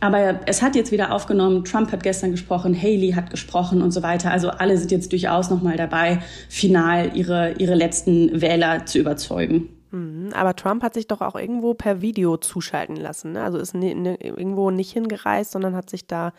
Aber 0.00 0.40
es 0.46 0.62
hat 0.62 0.74
jetzt 0.74 0.90
wieder 0.90 1.12
aufgenommen. 1.12 1.64
Trump 1.64 1.92
hat 1.92 2.02
gestern 2.02 2.32
gesprochen, 2.32 2.76
Haley 2.76 3.12
hat 3.12 3.30
gesprochen 3.30 3.82
und 3.82 3.92
so 3.92 4.02
weiter. 4.02 4.30
Also 4.30 4.48
alle 4.48 4.76
sind 4.78 4.90
jetzt 4.90 5.12
durchaus 5.12 5.50
noch 5.50 5.62
mal 5.62 5.76
dabei, 5.76 6.20
final 6.48 7.16
ihre, 7.16 7.52
ihre 7.58 7.74
letzten 7.74 8.40
Wähler 8.40 8.86
zu 8.86 8.98
überzeugen. 8.98 9.68
Mhm, 9.92 10.30
aber 10.34 10.56
Trump 10.56 10.82
hat 10.82 10.94
sich 10.94 11.06
doch 11.06 11.20
auch 11.20 11.36
irgendwo 11.36 11.74
per 11.74 12.00
Video 12.00 12.38
zuschalten 12.38 12.96
lassen. 12.96 13.32
Ne? 13.32 13.42
Also 13.42 13.58
ist 13.58 13.74
ne, 13.74 13.94
ne, 13.94 14.16
irgendwo 14.20 14.70
nicht 14.70 14.90
hingereist, 14.92 15.52
sondern 15.52 15.76
hat 15.76 15.90
sich 15.90 16.06
da 16.06 16.32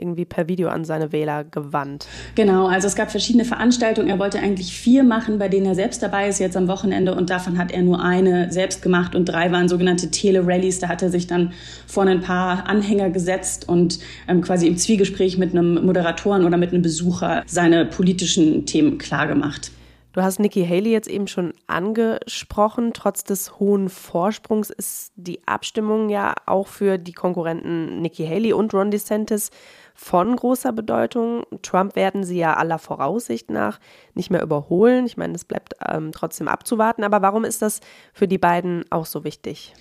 irgendwie 0.00 0.24
per 0.24 0.48
Video 0.48 0.68
an 0.68 0.84
seine 0.84 1.12
Wähler 1.12 1.44
gewandt. 1.44 2.06
Genau, 2.34 2.66
also 2.66 2.86
es 2.86 2.96
gab 2.96 3.10
verschiedene 3.10 3.44
Veranstaltungen. 3.44 4.08
Er 4.08 4.18
wollte 4.18 4.38
eigentlich 4.38 4.72
vier 4.72 5.04
machen, 5.04 5.38
bei 5.38 5.48
denen 5.48 5.66
er 5.66 5.74
selbst 5.74 6.02
dabei 6.02 6.28
ist 6.28 6.38
jetzt 6.38 6.56
am 6.56 6.68
Wochenende 6.68 7.14
und 7.14 7.30
davon 7.30 7.58
hat 7.58 7.70
er 7.72 7.82
nur 7.82 8.02
eine 8.02 8.50
selbst 8.52 8.82
gemacht 8.82 9.14
und 9.14 9.26
drei 9.26 9.52
waren 9.52 9.68
sogenannte 9.68 10.10
Tele-Rallies. 10.10 10.78
Da 10.78 10.88
hat 10.88 11.02
er 11.02 11.10
sich 11.10 11.26
dann 11.26 11.52
vorne 11.86 12.12
ein 12.12 12.20
paar 12.20 12.66
Anhänger 12.66 13.10
gesetzt 13.10 13.68
und 13.68 13.98
ähm, 14.28 14.40
quasi 14.40 14.66
im 14.66 14.76
Zwiegespräch 14.76 15.38
mit 15.38 15.52
einem 15.52 15.84
Moderatoren 15.84 16.44
oder 16.44 16.56
mit 16.56 16.72
einem 16.72 16.82
Besucher 16.82 17.42
seine 17.46 17.84
politischen 17.86 18.66
Themen 18.66 18.98
klargemacht. 18.98 19.72
Du 20.12 20.22
hast 20.22 20.40
Nikki 20.40 20.66
Haley 20.66 20.90
jetzt 20.90 21.06
eben 21.08 21.28
schon 21.28 21.52
angesprochen. 21.68 22.92
Trotz 22.92 23.22
des 23.22 23.60
hohen 23.60 23.88
Vorsprungs 23.88 24.70
ist 24.70 25.12
die 25.14 25.46
Abstimmung 25.46 26.08
ja 26.08 26.34
auch 26.46 26.66
für 26.66 26.98
die 26.98 27.12
Konkurrenten 27.12 28.02
Nikki 28.02 28.26
Haley 28.26 28.52
und 28.52 28.74
Ron 28.74 28.90
DeSantis 28.90 29.50
von 30.02 30.34
großer 30.34 30.72
Bedeutung. 30.72 31.42
Trump 31.60 31.94
werden 31.94 32.24
sie 32.24 32.38
ja 32.38 32.54
aller 32.54 32.78
Voraussicht 32.78 33.50
nach 33.50 33.78
nicht 34.14 34.30
mehr 34.30 34.42
überholen. 34.42 35.04
Ich 35.04 35.18
meine, 35.18 35.34
es 35.34 35.44
bleibt 35.44 35.74
ähm, 35.86 36.10
trotzdem 36.10 36.48
abzuwarten. 36.48 37.04
Aber 37.04 37.20
warum 37.20 37.44
ist 37.44 37.60
das 37.60 37.80
für 38.14 38.26
die 38.26 38.38
beiden 38.38 38.84
auch 38.88 39.04
so 39.04 39.24
wichtig? 39.24 39.74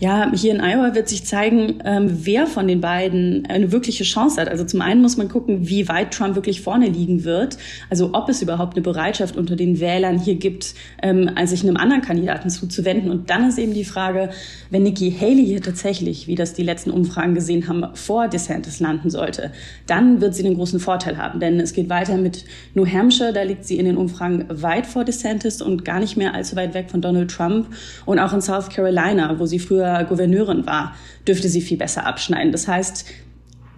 Ja, 0.00 0.32
hier 0.34 0.52
in 0.52 0.60
Iowa 0.60 0.94
wird 0.96 1.08
sich 1.08 1.24
zeigen, 1.24 1.80
ähm, 1.84 2.08
wer 2.24 2.48
von 2.48 2.66
den 2.66 2.80
beiden 2.80 3.46
eine 3.46 3.70
wirkliche 3.70 4.02
Chance 4.02 4.40
hat. 4.40 4.48
Also 4.48 4.64
zum 4.64 4.80
einen 4.80 5.00
muss 5.02 5.16
man 5.16 5.28
gucken, 5.28 5.68
wie 5.68 5.88
weit 5.88 6.12
Trump 6.12 6.34
wirklich 6.34 6.62
vorne 6.62 6.88
liegen 6.88 7.22
wird. 7.22 7.56
Also 7.90 8.10
ob 8.12 8.28
es 8.28 8.42
überhaupt 8.42 8.74
eine 8.74 8.82
Bereitschaft 8.82 9.36
unter 9.36 9.54
den 9.54 9.78
Wählern 9.78 10.18
hier 10.18 10.34
gibt, 10.34 10.74
ähm, 11.00 11.30
sich 11.44 11.62
einem 11.62 11.76
anderen 11.76 12.02
Kandidaten 12.02 12.50
zuzuwenden. 12.50 13.08
Und 13.08 13.30
dann 13.30 13.48
ist 13.48 13.56
eben 13.56 13.72
die 13.72 13.84
Frage, 13.84 14.30
wenn 14.70 14.82
Nikki 14.82 15.12
Haley 15.12 15.46
hier 15.46 15.62
tatsächlich, 15.62 16.26
wie 16.26 16.34
das 16.34 16.54
die 16.54 16.64
letzten 16.64 16.90
Umfragen 16.90 17.34
gesehen 17.34 17.68
haben, 17.68 17.94
vor 17.94 18.26
DeSantis 18.26 18.80
landen 18.80 19.10
sollte, 19.10 19.52
dann 19.86 20.20
wird 20.20 20.34
sie 20.34 20.44
einen 20.44 20.56
großen 20.56 20.80
Vorteil 20.80 21.18
haben. 21.18 21.40
Denn 21.40 21.60
es 21.60 21.72
geht 21.72 21.88
weiter 21.88 22.16
mit 22.16 22.44
New 22.74 22.86
Hampshire, 22.86 23.32
da 23.32 23.42
liegt 23.42 23.64
sie 23.64 23.78
in 23.78 23.86
den 23.86 23.96
Umfragen 23.96 24.46
weit 24.48 24.86
vor 24.86 25.04
DeSantis 25.04 25.62
und 25.62 25.84
gar 25.84 26.00
nicht 26.00 26.16
mehr 26.16 26.34
allzu 26.34 26.56
weit 26.56 26.74
weg 26.74 26.90
von 26.90 27.00
Donald 27.00 27.30
Trump. 27.30 27.68
Und 28.06 28.18
auch 28.18 28.32
in 28.32 28.40
South 28.40 28.68
Carolina, 28.68 29.38
wo 29.38 29.46
sie 29.46 29.58
früher 29.58 30.04
Gouverneurin 30.04 30.66
war, 30.66 30.94
dürfte 31.26 31.48
sie 31.48 31.60
viel 31.60 31.78
besser 31.78 32.06
abschneiden. 32.06 32.52
Das 32.52 32.68
heißt, 32.68 33.06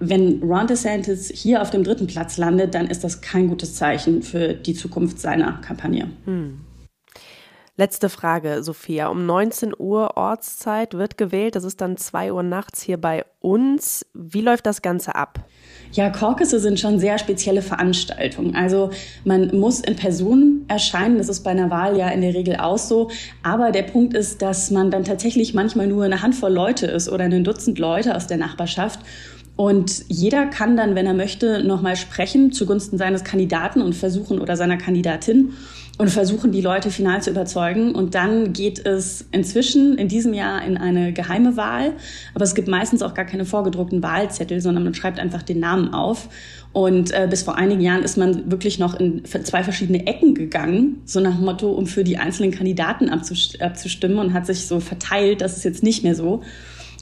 wenn 0.04 0.42
Ron 0.42 0.66
DeSantis 0.66 1.30
hier 1.32 1.62
auf 1.62 1.70
dem 1.70 1.84
dritten 1.84 2.08
Platz 2.08 2.36
landet, 2.36 2.74
dann 2.74 2.88
ist 2.88 3.04
das 3.04 3.20
kein 3.20 3.48
gutes 3.48 3.76
Zeichen 3.76 4.22
für 4.22 4.54
die 4.54 4.74
Zukunft 4.74 5.20
seiner 5.20 5.60
Kampagne. 5.60 6.10
Hm. 6.24 6.60
Letzte 7.76 8.08
Frage, 8.08 8.62
Sophia. 8.62 9.08
Um 9.08 9.24
19 9.24 9.72
Uhr 9.78 10.16
Ortszeit 10.16 10.94
wird 10.94 11.16
gewählt. 11.16 11.56
Das 11.56 11.64
ist 11.64 11.80
dann 11.80 11.96
2 11.96 12.32
Uhr 12.32 12.42
nachts 12.42 12.82
hier 12.82 13.00
bei 13.00 13.24
uns. 13.40 14.04
Wie 14.12 14.42
läuft 14.42 14.66
das 14.66 14.82
Ganze 14.82 15.14
ab? 15.14 15.46
Ja, 15.92 16.08
Caucusse 16.08 16.58
sind 16.58 16.80
schon 16.80 16.98
sehr 16.98 17.18
spezielle 17.18 17.60
Veranstaltungen. 17.60 18.56
Also 18.56 18.90
man 19.24 19.54
muss 19.58 19.80
in 19.80 19.94
Person 19.94 20.64
erscheinen. 20.66 21.18
Das 21.18 21.28
ist 21.28 21.40
bei 21.40 21.50
einer 21.50 21.70
Wahl 21.70 21.98
ja 21.98 22.08
in 22.08 22.22
der 22.22 22.32
Regel 22.34 22.56
auch 22.56 22.78
so. 22.78 23.10
Aber 23.42 23.72
der 23.72 23.82
Punkt 23.82 24.14
ist, 24.14 24.40
dass 24.40 24.70
man 24.70 24.90
dann 24.90 25.04
tatsächlich 25.04 25.52
manchmal 25.52 25.86
nur 25.86 26.04
eine 26.04 26.22
Handvoll 26.22 26.52
Leute 26.52 26.86
ist 26.86 27.10
oder 27.10 27.24
ein 27.24 27.44
Dutzend 27.44 27.78
Leute 27.78 28.16
aus 28.16 28.26
der 28.26 28.38
Nachbarschaft. 28.38 29.00
Und 29.54 30.04
jeder 30.08 30.46
kann 30.46 30.78
dann, 30.78 30.94
wenn 30.94 31.06
er 31.06 31.12
möchte, 31.12 31.62
nochmal 31.62 31.96
sprechen 31.96 32.52
zugunsten 32.52 32.96
seines 32.96 33.22
Kandidaten 33.22 33.82
und 33.82 33.94
versuchen 33.94 34.40
oder 34.40 34.56
seiner 34.56 34.78
Kandidatin. 34.78 35.52
Und 36.02 36.08
versuchen, 36.08 36.50
die 36.50 36.60
Leute 36.60 36.90
final 36.90 37.22
zu 37.22 37.30
überzeugen. 37.30 37.94
Und 37.94 38.16
dann 38.16 38.52
geht 38.52 38.84
es 38.84 39.24
inzwischen 39.30 39.96
in 39.96 40.08
diesem 40.08 40.34
Jahr 40.34 40.64
in 40.64 40.76
eine 40.76 41.12
geheime 41.12 41.56
Wahl. 41.56 41.92
Aber 42.34 42.42
es 42.42 42.56
gibt 42.56 42.66
meistens 42.66 43.02
auch 43.02 43.14
gar 43.14 43.24
keine 43.24 43.44
vorgedruckten 43.44 44.02
Wahlzettel, 44.02 44.60
sondern 44.60 44.82
man 44.82 44.94
schreibt 44.94 45.20
einfach 45.20 45.42
den 45.42 45.60
Namen 45.60 45.94
auf. 45.94 46.28
Und 46.72 47.12
äh, 47.12 47.28
bis 47.30 47.42
vor 47.44 47.56
einigen 47.56 47.80
Jahren 47.80 48.02
ist 48.02 48.16
man 48.16 48.50
wirklich 48.50 48.80
noch 48.80 48.98
in 48.98 49.24
zwei 49.24 49.62
verschiedene 49.62 50.04
Ecken 50.08 50.34
gegangen, 50.34 51.02
so 51.04 51.20
nach 51.20 51.36
dem 51.36 51.44
Motto, 51.44 51.70
um 51.70 51.86
für 51.86 52.02
die 52.02 52.18
einzelnen 52.18 52.50
Kandidaten 52.50 53.08
abzustimmen 53.08 54.18
und 54.18 54.32
hat 54.32 54.46
sich 54.46 54.66
so 54.66 54.80
verteilt. 54.80 55.40
Das 55.40 55.56
ist 55.56 55.62
jetzt 55.62 55.84
nicht 55.84 56.02
mehr 56.02 56.16
so. 56.16 56.42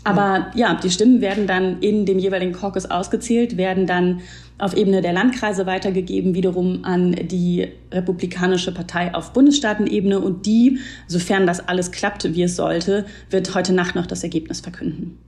Aber 0.02 0.50
ja, 0.54 0.74
die 0.74 0.90
Stimmen 0.90 1.20
werden 1.20 1.46
dann 1.46 1.80
in 1.80 2.06
dem 2.06 2.18
jeweiligen 2.18 2.52
Caucus 2.52 2.86
ausgezählt, 2.86 3.56
werden 3.56 3.86
dann 3.86 4.20
auf 4.58 4.76
Ebene 4.76 5.00
der 5.02 5.12
Landkreise 5.12 5.66
weitergegeben, 5.66 6.34
wiederum 6.34 6.84
an 6.84 7.12
die 7.12 7.68
Republikanische 7.92 8.72
Partei 8.72 9.14
auf 9.14 9.32
Bundesstaatenebene. 9.32 10.20
Und 10.20 10.46
die, 10.46 10.78
sofern 11.06 11.46
das 11.46 11.66
alles 11.66 11.92
klappt, 11.92 12.34
wie 12.34 12.42
es 12.42 12.56
sollte, 12.56 13.06
wird 13.30 13.54
heute 13.54 13.72
Nacht 13.72 13.94
noch 13.94 14.06
das 14.06 14.22
Ergebnis 14.22 14.60
verkünden. 14.60 15.18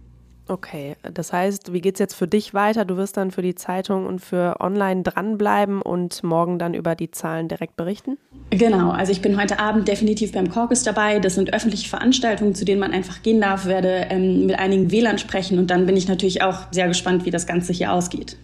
Okay, 0.52 0.96
das 1.14 1.32
heißt, 1.32 1.72
wie 1.72 1.80
geht 1.80 1.94
es 1.94 1.98
jetzt 1.98 2.12
für 2.12 2.28
dich 2.28 2.52
weiter? 2.52 2.84
Du 2.84 2.98
wirst 2.98 3.16
dann 3.16 3.30
für 3.30 3.40
die 3.40 3.54
Zeitung 3.54 4.04
und 4.04 4.18
für 4.18 4.60
online 4.60 5.02
dranbleiben 5.02 5.80
und 5.80 6.22
morgen 6.22 6.58
dann 6.58 6.74
über 6.74 6.94
die 6.94 7.10
Zahlen 7.10 7.48
direkt 7.48 7.74
berichten? 7.74 8.18
Genau, 8.50 8.90
also 8.90 9.12
ich 9.12 9.22
bin 9.22 9.40
heute 9.40 9.58
Abend 9.58 9.88
definitiv 9.88 10.32
beim 10.32 10.50
Caucus 10.50 10.82
dabei. 10.82 11.20
Das 11.20 11.36
sind 11.36 11.54
öffentliche 11.54 11.88
Veranstaltungen, 11.88 12.54
zu 12.54 12.66
denen 12.66 12.80
man 12.80 12.92
einfach 12.92 13.22
gehen 13.22 13.40
darf, 13.40 13.64
werde 13.64 14.08
ähm, 14.10 14.44
mit 14.44 14.58
einigen 14.58 14.90
Wählern 14.90 15.16
sprechen 15.16 15.58
und 15.58 15.70
dann 15.70 15.86
bin 15.86 15.96
ich 15.96 16.06
natürlich 16.06 16.42
auch 16.42 16.70
sehr 16.70 16.86
gespannt, 16.86 17.24
wie 17.24 17.30
das 17.30 17.46
Ganze 17.46 17.72
hier 17.72 17.90
ausgeht. 17.90 18.36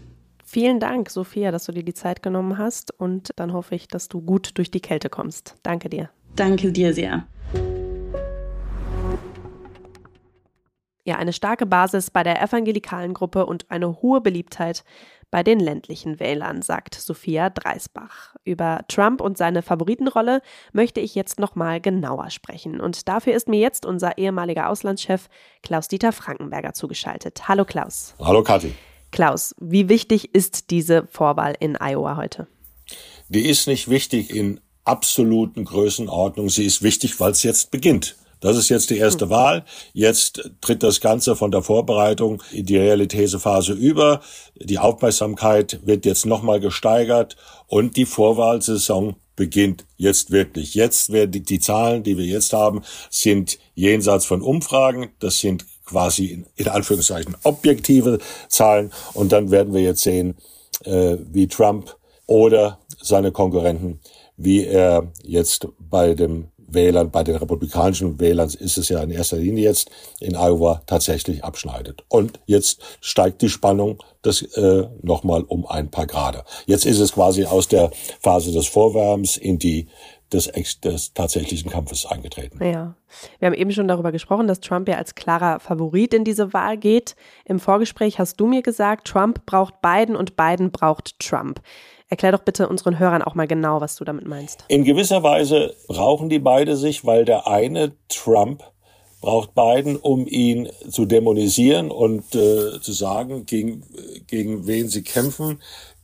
Vielen 0.46 0.80
Dank, 0.80 1.10
Sophia, 1.10 1.50
dass 1.50 1.66
du 1.66 1.72
dir 1.72 1.82
die 1.82 1.92
Zeit 1.92 2.22
genommen 2.22 2.56
hast 2.56 2.90
und 2.98 3.32
dann 3.36 3.52
hoffe 3.52 3.74
ich, 3.74 3.86
dass 3.86 4.08
du 4.08 4.22
gut 4.22 4.52
durch 4.54 4.70
die 4.70 4.80
Kälte 4.80 5.10
kommst. 5.10 5.56
Danke 5.62 5.90
dir. 5.90 6.08
Danke 6.36 6.72
dir 6.72 6.94
sehr. 6.94 7.26
Ja, 11.08 11.16
eine 11.16 11.32
starke 11.32 11.64
Basis 11.64 12.10
bei 12.10 12.22
der 12.22 12.42
evangelikalen 12.42 13.14
Gruppe 13.14 13.46
und 13.46 13.70
eine 13.70 14.02
hohe 14.02 14.20
Beliebtheit 14.20 14.84
bei 15.30 15.42
den 15.42 15.58
ländlichen 15.58 16.20
Wählern, 16.20 16.60
sagt 16.60 16.96
Sophia 16.96 17.48
Dreisbach. 17.48 18.36
Über 18.44 18.82
Trump 18.88 19.22
und 19.22 19.38
seine 19.38 19.62
Favoritenrolle 19.62 20.42
möchte 20.74 21.00
ich 21.00 21.14
jetzt 21.14 21.40
nochmal 21.40 21.80
genauer 21.80 22.28
sprechen. 22.28 22.78
Und 22.78 23.08
dafür 23.08 23.34
ist 23.34 23.48
mir 23.48 23.58
jetzt 23.58 23.86
unser 23.86 24.18
ehemaliger 24.18 24.68
Auslandschef 24.68 25.30
Klaus-Dieter 25.62 26.12
Frankenberger 26.12 26.74
zugeschaltet. 26.74 27.48
Hallo 27.48 27.64
Klaus. 27.64 28.14
Hallo 28.18 28.42
Kathi. 28.42 28.74
Klaus, 29.10 29.54
wie 29.58 29.88
wichtig 29.88 30.34
ist 30.34 30.70
diese 30.70 31.06
Vorwahl 31.06 31.54
in 31.58 31.78
Iowa 31.80 32.18
heute? 32.18 32.48
Die 33.30 33.48
ist 33.48 33.66
nicht 33.66 33.88
wichtig 33.88 34.28
in 34.28 34.60
absoluten 34.84 35.64
Größenordnung. 35.64 36.50
Sie 36.50 36.66
ist 36.66 36.82
wichtig, 36.82 37.18
weil 37.18 37.30
es 37.30 37.42
jetzt 37.44 37.70
beginnt. 37.70 38.14
Das 38.40 38.56
ist 38.56 38.68
jetzt 38.68 38.90
die 38.90 38.98
erste 38.98 39.26
hm. 39.26 39.30
Wahl. 39.30 39.64
Jetzt 39.92 40.50
tritt 40.60 40.82
das 40.82 41.00
Ganze 41.00 41.36
von 41.36 41.50
der 41.50 41.62
Vorbereitung 41.62 42.42
in 42.52 42.66
die 42.66 42.76
Realitätsphase 42.76 43.72
über. 43.72 44.20
Die 44.56 44.78
Aufmerksamkeit 44.78 45.80
wird 45.84 46.06
jetzt 46.06 46.26
nochmal 46.26 46.60
gesteigert 46.60 47.36
und 47.66 47.96
die 47.96 48.06
Vorwahlsaison 48.06 49.16
beginnt 49.36 49.86
jetzt 49.96 50.32
wirklich. 50.32 50.74
Jetzt 50.74 51.12
werden 51.12 51.30
die, 51.30 51.42
die, 51.42 51.60
Zahlen, 51.60 52.02
die 52.02 52.18
wir 52.18 52.24
jetzt 52.24 52.52
haben, 52.52 52.82
sind 53.08 53.58
jenseits 53.74 54.26
von 54.26 54.42
Umfragen. 54.42 55.10
Das 55.20 55.38
sind 55.38 55.64
quasi 55.84 56.26
in, 56.26 56.46
in 56.56 56.68
Anführungszeichen 56.68 57.36
objektive 57.44 58.18
Zahlen. 58.48 58.92
Und 59.14 59.30
dann 59.30 59.50
werden 59.50 59.72
wir 59.72 59.80
jetzt 59.80 60.02
sehen, 60.02 60.36
äh, 60.84 61.16
wie 61.30 61.46
Trump 61.46 61.96
oder 62.26 62.80
seine 63.00 63.30
Konkurrenten, 63.30 64.00
wie 64.36 64.64
er 64.64 65.12
jetzt 65.22 65.68
bei 65.78 66.14
dem 66.14 66.48
Wählern, 66.68 67.10
bei 67.10 67.24
den 67.24 67.36
republikanischen 67.36 68.20
Wählern 68.20 68.48
ist 68.48 68.78
es 68.78 68.88
ja 68.88 69.02
in 69.02 69.10
erster 69.10 69.38
Linie 69.38 69.64
jetzt 69.64 69.90
in 70.20 70.36
Iowa 70.36 70.82
tatsächlich 70.86 71.44
abschneidet. 71.44 72.04
Und 72.08 72.40
jetzt 72.46 72.80
steigt 73.00 73.42
die 73.42 73.48
Spannung 73.48 74.02
das 74.22 74.42
äh, 74.42 74.86
nochmal 75.02 75.42
um 75.42 75.66
ein 75.66 75.90
paar 75.90 76.06
Grade. 76.06 76.44
Jetzt 76.66 76.86
ist 76.86 77.00
es 77.00 77.12
quasi 77.12 77.44
aus 77.44 77.68
der 77.68 77.90
Phase 78.20 78.52
des 78.52 78.66
Vorwärms 78.66 79.36
in 79.36 79.58
die 79.58 79.88
des, 80.32 80.50
des 80.82 81.14
tatsächlichen 81.14 81.70
Kampfes 81.70 82.04
eingetreten. 82.04 82.62
Ja, 82.62 82.94
wir 83.38 83.46
haben 83.46 83.54
eben 83.54 83.72
schon 83.72 83.88
darüber 83.88 84.12
gesprochen, 84.12 84.46
dass 84.46 84.60
Trump 84.60 84.88
ja 84.88 84.96
als 84.96 85.14
klarer 85.14 85.60
Favorit 85.60 86.12
in 86.12 86.24
diese 86.24 86.52
Wahl 86.52 86.76
geht. 86.76 87.16
Im 87.44 87.58
Vorgespräch 87.58 88.18
hast 88.18 88.38
du 88.38 88.46
mir 88.46 88.62
gesagt, 88.62 89.08
Trump 89.08 89.46
braucht 89.46 89.80
Biden 89.80 90.16
und 90.16 90.36
Biden 90.36 90.70
braucht 90.70 91.18
Trump. 91.18 91.62
Erklär 92.10 92.32
doch 92.32 92.42
bitte 92.42 92.68
unseren 92.68 92.98
Hörern 92.98 93.22
auch 93.22 93.34
mal 93.34 93.46
genau, 93.46 93.80
was 93.80 93.96
du 93.96 94.04
damit 94.04 94.26
meinst. 94.26 94.64
In 94.68 94.84
gewisser 94.84 95.22
Weise 95.22 95.74
brauchen 95.88 96.30
die 96.30 96.38
beide 96.38 96.76
sich, 96.76 97.04
weil 97.04 97.24
der 97.24 97.46
eine 97.46 97.92
Trump 98.08 98.62
braucht 99.20 99.54
Biden, 99.54 99.96
um 99.96 100.26
ihn 100.26 100.68
zu 100.88 101.04
dämonisieren 101.04 101.90
und 101.90 102.34
äh, 102.34 102.80
zu 102.80 102.92
sagen, 102.92 103.46
gegen, 103.46 103.82
gegen 104.26 104.66
wen 104.66 104.88
sie 104.88 105.02
kämpfen, 105.02 105.60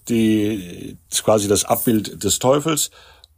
die 0.08 0.98
quasi 1.22 1.48
das 1.48 1.64
Abbild 1.64 2.22
des 2.22 2.38
Teufels. 2.38 2.90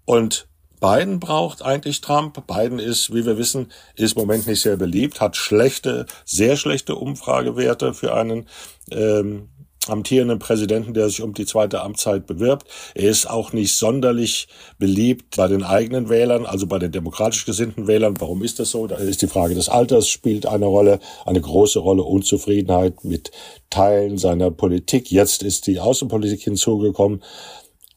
Und 0.04 0.48
Biden 0.80 1.20
braucht 1.20 1.62
eigentlich 1.62 2.00
Trump. 2.00 2.46
Biden 2.46 2.78
ist, 2.78 3.14
wie 3.14 3.24
wir 3.24 3.38
wissen, 3.38 3.70
ist 3.94 4.16
im 4.16 4.22
Moment 4.22 4.46
nicht 4.46 4.62
sehr 4.62 4.76
beliebt, 4.76 5.20
hat 5.20 5.36
schlechte, 5.36 6.06
sehr 6.24 6.56
schlechte 6.56 6.96
Umfragewerte 6.96 7.94
für 7.94 8.14
einen 8.14 8.46
ähm, 8.90 9.48
amtierenden 9.88 10.38
Präsidenten, 10.38 10.94
der 10.94 11.08
sich 11.08 11.22
um 11.22 11.34
die 11.34 11.46
zweite 11.46 11.82
Amtszeit 11.82 12.26
bewirbt. 12.26 12.66
Er 12.94 13.10
ist 13.10 13.28
auch 13.28 13.52
nicht 13.52 13.74
sonderlich 13.74 14.48
beliebt 14.78 15.36
bei 15.36 15.48
den 15.48 15.62
eigenen 15.62 16.08
Wählern, 16.08 16.46
also 16.46 16.66
bei 16.66 16.78
den 16.78 16.92
demokratisch 16.92 17.44
gesinnten 17.44 17.86
Wählern. 17.86 18.14
Warum 18.20 18.42
ist 18.42 18.58
das 18.58 18.70
so? 18.70 18.86
Da 18.86 18.96
ist 18.96 19.22
die 19.22 19.28
Frage 19.28 19.54
des 19.54 19.68
Alters 19.68 20.08
spielt 20.08 20.46
eine 20.46 20.66
Rolle, 20.66 21.00
eine 21.24 21.40
große 21.40 21.78
Rolle, 21.78 22.02
Unzufriedenheit 22.02 23.04
mit 23.04 23.30
Teilen 23.70 24.18
seiner 24.18 24.50
Politik. 24.50 25.10
Jetzt 25.10 25.42
ist 25.42 25.66
die 25.66 25.80
Außenpolitik 25.80 26.42
hinzugekommen. 26.42 27.22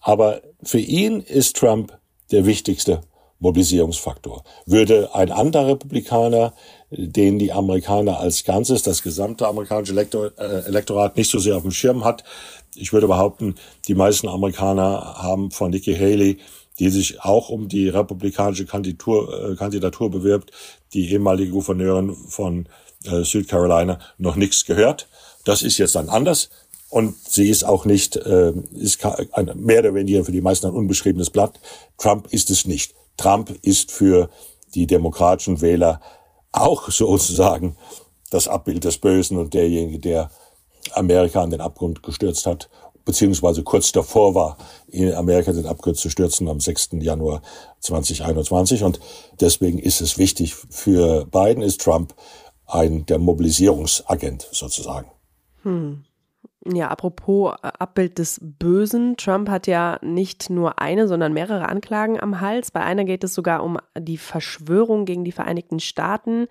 Aber 0.01 0.41
für 0.63 0.79
ihn 0.79 1.21
ist 1.21 1.57
Trump 1.57 1.97
der 2.31 2.45
wichtigste 2.45 3.01
Mobilisierungsfaktor. 3.39 4.43
Würde 4.65 5.15
ein 5.15 5.31
anderer 5.31 5.67
Republikaner, 5.67 6.53
den 6.91 7.39
die 7.39 7.51
Amerikaner 7.51 8.19
als 8.19 8.43
Ganzes, 8.43 8.83
das 8.83 9.01
gesamte 9.01 9.47
amerikanische 9.47 9.93
Elektor, 9.93 10.31
äh, 10.37 10.65
Elektorat 10.65 11.17
nicht 11.17 11.29
so 11.29 11.39
sehr 11.39 11.55
auf 11.55 11.63
dem 11.63 11.71
Schirm 11.71 12.03
hat, 12.03 12.23
ich 12.75 12.93
würde 12.93 13.07
behaupten, 13.07 13.55
die 13.87 13.95
meisten 13.95 14.27
Amerikaner 14.27 15.15
haben 15.17 15.51
von 15.51 15.71
Nikki 15.71 15.95
Haley, 15.95 16.37
die 16.79 16.89
sich 16.89 17.21
auch 17.21 17.49
um 17.49 17.67
die 17.67 17.89
republikanische 17.89 18.65
Kandidatur, 18.65 19.51
äh, 19.51 19.55
Kandidatur 19.55 20.09
bewirbt, 20.09 20.51
die 20.93 21.11
ehemalige 21.11 21.51
Gouverneurin 21.51 22.15
von 22.15 22.67
äh, 23.05 23.23
Südcarolina, 23.23 23.99
noch 24.17 24.35
nichts 24.35 24.65
gehört. 24.65 25.07
Das 25.45 25.61
ist 25.61 25.77
jetzt 25.77 25.95
dann 25.95 26.09
anders. 26.09 26.49
Und 26.89 27.15
sie 27.27 27.49
ist 27.49 27.63
auch 27.63 27.85
nicht, 27.85 28.15
äh, 28.15 28.51
ist 28.73 28.99
mehr 29.55 29.79
oder 29.79 29.93
weniger 29.93 30.25
für 30.25 30.31
die 30.31 30.41
meisten 30.41 30.67
ein 30.67 30.73
unbeschriebenes 30.73 31.29
Blatt. 31.29 31.59
Trump 31.97 32.27
ist 32.31 32.49
es 32.49 32.65
nicht. 32.65 32.95
Trump 33.19 33.51
ist 33.61 33.91
für 33.91 34.29
die 34.73 34.87
demokratischen 34.87 35.61
Wähler 35.61 36.01
auch 36.51 36.89
sozusagen 36.91 37.75
das 38.29 38.47
Abbild 38.47 38.83
des 38.83 38.97
Bösen 38.97 39.37
und 39.37 39.53
derjenige, 39.53 39.99
der 39.99 40.31
Amerika 40.93 41.41
an 41.41 41.49
den 41.49 41.61
Abgrund 41.61 42.03
gestürzt 42.03 42.45
hat, 42.45 42.69
beziehungsweise 43.05 43.63
kurz 43.63 43.91
davor 43.91 44.35
war, 44.35 44.57
in 44.87 45.13
Amerika 45.13 45.51
den 45.51 45.65
Abgrund 45.65 45.97
zu 45.97 46.09
stürzen 46.09 46.47
am 46.47 46.59
6. 46.59 46.89
Januar 46.99 47.41
2021. 47.79 48.83
Und 48.83 48.99
deswegen 49.39 49.79
ist 49.79 50.01
es 50.01 50.17
wichtig, 50.17 50.55
für 50.55 51.25
Biden 51.25 51.63
ist 51.63 51.81
Trump 51.81 52.13
ein 52.67 53.05
der 53.07 53.17
Mobilisierungsagent 53.17 54.47
sozusagen. 54.51 55.09
Hm. 55.63 56.05
Ja, 56.65 56.89
apropos 56.89 57.55
äh, 57.63 57.71
Abbild 57.79 58.17
des 58.17 58.39
Bösen. 58.41 59.15
Trump 59.17 59.49
hat 59.49 59.67
ja 59.67 59.97
nicht 60.01 60.49
nur 60.49 60.79
eine, 60.79 61.07
sondern 61.07 61.33
mehrere 61.33 61.69
Anklagen 61.69 62.19
am 62.19 62.41
Hals. 62.41 62.71
Bei 62.71 62.81
einer 62.81 63.05
geht 63.05 63.23
es 63.23 63.33
sogar 63.33 63.63
um 63.63 63.77
die 63.97 64.17
Verschwörung 64.17 65.05
gegen 65.05 65.23
die 65.23 65.31
Vereinigten 65.31 65.79
Staaten. 65.79 66.47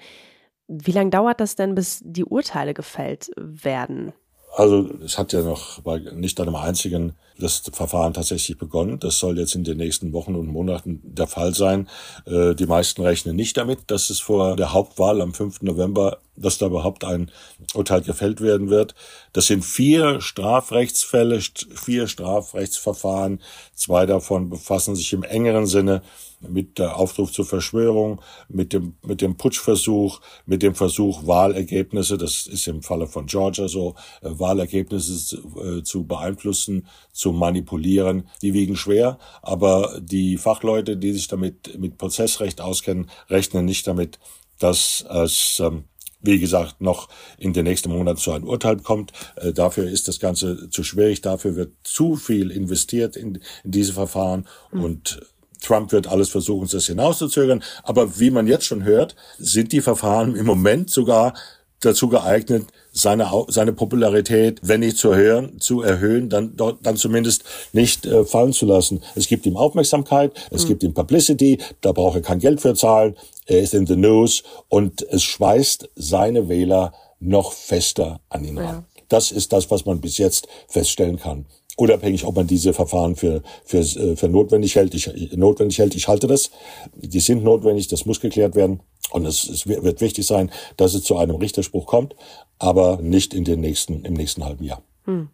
Wie 0.67 0.93
lange 0.93 1.11
dauert 1.11 1.41
das 1.41 1.57
denn, 1.57 1.75
bis 1.75 2.01
die 2.05 2.25
Urteile 2.25 2.75
gefällt 2.75 3.31
werden? 3.37 4.13
Also 4.59 4.91
es 5.05 5.19
hat 5.19 5.33
ja 5.33 5.43
noch 5.43 5.83
bei 5.83 6.01
nicht 6.01 6.41
einem 6.41 6.57
einzigen 6.57 7.13
das 7.39 7.63
Verfahren 7.73 8.13
tatsächlich 8.13 8.59
begonnen. 8.59 8.99
Das 8.99 9.21
soll 9.21 9.39
jetzt 9.39 9.55
in 9.55 9.63
den 9.63 9.77
nächsten 9.77 10.13
Wochen 10.13 10.35
und 10.35 10.49
Monaten 10.49 11.01
der 11.05 11.29
Fall 11.29 11.55
sein. 11.55 11.89
Äh, 12.27 12.57
die 12.57 12.67
meisten 12.67 13.03
rechnen 13.03 13.37
nicht 13.37 13.57
damit, 13.57 13.79
dass 13.87 14.11
es 14.11 14.19
vor 14.19 14.57
der 14.57 14.73
Hauptwahl 14.73 15.21
am 15.21 15.33
5. 15.33 15.63
November 15.63 16.19
dass 16.41 16.59
da 16.59 16.67
überhaupt 16.67 17.05
ein 17.05 17.31
Urteil 17.75 18.03
gefällt 18.03 18.41
werden 18.41 18.71
wird. 18.71 18.95
Das 19.33 19.47
sind 19.47 19.65
vier 19.65 20.21
Strafrechtsfälle, 20.21 21.41
vier 21.41 22.07
Strafrechtsverfahren. 22.07 23.41
Zwei 23.75 24.07
davon 24.07 24.49
befassen 24.51 24.97
sich 24.97 25.13
im 25.13 25.23
engeren 25.23 25.67
Sinne 25.67 26.03
mit 26.41 26.79
der 26.79 26.97
Aufruf 26.97 27.33
zur 27.33 27.45
Verschwörung, 27.45 28.21
mit 28.49 28.73
dem, 28.73 28.95
mit 29.05 29.21
dem 29.21 29.37
Putschversuch, 29.37 30.21
mit 30.47 30.63
dem 30.63 30.75
Versuch, 30.75 31.27
Wahlergebnisse, 31.27 32.19
das 32.19 32.47
ist 32.47 32.69
im 32.69 32.83
Falle 32.83 33.07
von 33.07 33.27
Georgia 33.27 33.69
so, 33.69 33.95
äh, 34.23 34.31
Wahlergebnisse 34.31 35.19
zu, 35.19 35.61
äh, 35.61 35.83
zu 35.83 36.07
beeinflussen, 36.07 36.87
zu 37.13 37.33
manipulieren. 37.33 38.29
Die 38.43 38.55
wiegen 38.55 38.77
schwer, 38.77 39.19
aber 39.43 40.01
die 40.01 40.37
Fachleute, 40.37 40.97
die 40.97 41.13
sich 41.13 41.29
damit 41.29 41.79
mit 41.79 41.99
Prozessrecht 41.99 42.61
auskennen, 42.61 43.11
rechnen 43.29 43.65
nicht 43.65 43.87
damit, 43.87 44.19
dass 44.59 45.05
es 45.09 45.61
ähm, 45.61 45.85
wie 46.21 46.39
gesagt, 46.39 46.81
noch 46.81 47.09
in 47.39 47.53
den 47.53 47.65
nächsten 47.65 47.91
Monaten 47.91 48.19
zu 48.19 48.33
einem 48.33 48.49
Urteil 48.49 48.79
kommt. 48.79 49.13
Äh, 49.37 49.53
dafür 49.53 49.89
ist 49.89 50.09
das 50.09 50.19
Ganze 50.19 50.69
zu 50.71 50.83
schwierig, 50.83 51.21
dafür 51.21 51.57
wird 51.57 51.75
zu 51.85 52.17
viel 52.17 52.51
investiert 52.51 53.17
in, 53.17 53.41
in 53.65 53.71
diese 53.71 53.93
Verfahren 53.93 54.47
mhm. 54.73 54.85
und 54.85 55.21
Trump 55.61 55.93
wird 55.93 56.07
alles 56.07 56.29
versuchen, 56.29 56.69
das 56.71 56.87
hinauszuzögern. 56.87 57.63
Aber 57.83 58.19
wie 58.19 58.31
man 58.31 58.47
jetzt 58.47 58.65
schon 58.65 58.85
hört, 58.85 59.17
sind 59.39 59.73
die 59.73 59.81
Verfahren 59.81 60.37
im 60.37 60.47
Moment 60.47 60.91
sogar 60.91 61.35
dazu 61.81 62.09
geeignet, 62.09 62.67
seine, 62.93 63.31
seine 63.49 63.73
Popularität, 63.73 64.59
wenn 64.63 64.81
nicht 64.81 64.97
zu 64.97 65.11
erhöhen, 65.13 65.61
zu 65.61 65.83
erhöhen, 65.83 66.29
dann, 66.29 66.57
dann 66.57 66.97
zumindest 66.97 67.45
nicht 67.73 68.05
äh, 68.05 68.25
fallen 68.25 68.53
zu 68.53 68.67
lassen. 68.67 69.03
Es 69.15 69.29
gibt 69.29 69.47
ihm 69.47 69.57
Aufmerksamkeit, 69.57 70.33
es 70.51 70.65
mhm. 70.65 70.69
gibt 70.69 70.83
ihm 70.83 70.95
Publicity, 70.95 71.59
da 71.81 71.93
braucht 71.93 72.17
er 72.17 72.23
kein 72.23 72.41
Geld 72.41 72.61
für 72.61 72.75
zahlen, 72.75 73.17
er 73.47 73.61
ist 73.61 73.75
in 73.75 73.87
the 73.87 73.97
news 73.97 74.43
und 74.69 75.03
es 75.03 75.23
schweißt 75.23 75.89
seine 75.95 76.49
Wähler 76.49 76.93
noch 77.21 77.53
fester 77.53 78.21
an 78.29 78.45
ihn 78.45 78.59
ran. 78.59 78.85
Das 79.09 79.31
ist 79.31 79.53
das, 79.53 79.71
was 79.71 79.87
man 79.87 80.01
bis 80.01 80.19
jetzt 80.19 80.49
feststellen 80.69 81.19
kann 81.19 81.47
unabhängig, 81.79 82.27
ob 82.27 82.35
man 82.37 82.47
diese 82.47 82.73
Verfahren 82.73 83.15
für, 83.17 83.43
für, 83.65 83.79
äh, 83.79 84.17
für 84.17 84.29
notwendig 84.29 84.75
hält. 84.75 84.95
Ich, 84.95 85.37
notwendig 85.37 85.79
hält. 85.79 85.95
Ich 85.95 86.09
halte 86.09 86.27
das. 86.27 86.51
Die 86.97 87.21
sind 87.21 87.45
notwendig, 87.45 87.89
das 87.89 88.05
muss 88.05 88.21
geklärt 88.21 88.55
werden. 88.55 88.81
Und 89.11 89.25
es, 89.25 89.49
es 89.49 89.67
wird 89.67 90.01
wichtig 90.01 90.27
sein, 90.27 90.51
dass 90.77 90.95
es 90.95 91.03
zu 91.03 91.17
einem 91.17 91.37
Richterspruch 91.37 91.87
kommt, 91.87 92.15
aber 92.59 92.99
nicht 93.01 93.33
in 93.33 93.45
den 93.45 93.61
nächsten, 93.61 94.05
im 94.05 94.13
nächsten 94.13 94.45
halben 94.45 94.65
Jahr. 94.65 94.83
Hm. 95.05 95.29